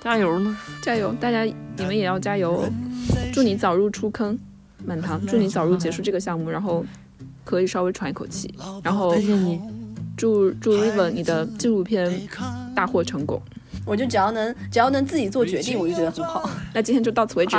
[0.00, 0.54] 加油呢！
[0.82, 1.14] 加油！
[1.18, 2.62] 大家你们也要加油！
[3.32, 4.38] 祝你早日出坑，
[4.84, 5.18] 满堂！
[5.26, 6.84] 祝你早日结束这个项目，然后
[7.42, 8.54] 可以稍微喘一口气。
[8.82, 9.58] 然后谢谢你。
[10.16, 12.10] 祝祝 River 你的纪录片
[12.74, 13.40] 大获成功，
[13.84, 16.48] 我就只要能只要能自己做决定，我就觉得很好。
[16.72, 17.56] 那今天就到此为止，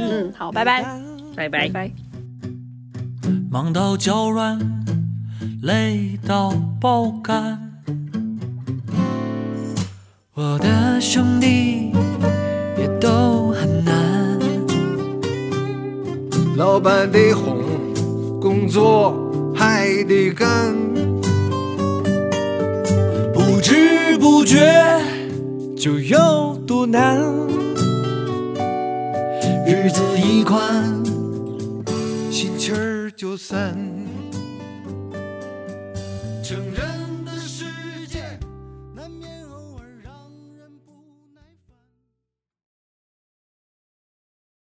[0.00, 0.82] 嗯，好，拜拜，
[1.36, 1.90] 拜拜拜。
[3.50, 4.58] 忙到脚软，
[5.62, 7.80] 累到爆肝，
[10.34, 11.92] 我的兄弟
[12.76, 14.38] 也都很难，
[16.56, 17.58] 老板得哄，
[18.40, 19.14] 工作
[19.54, 20.76] 还得干。
[24.18, 25.00] 不觉
[25.76, 27.18] 就有多难，
[29.66, 30.84] 日子一宽，
[32.30, 33.76] 心气儿就散。
[36.42, 36.97] 承认。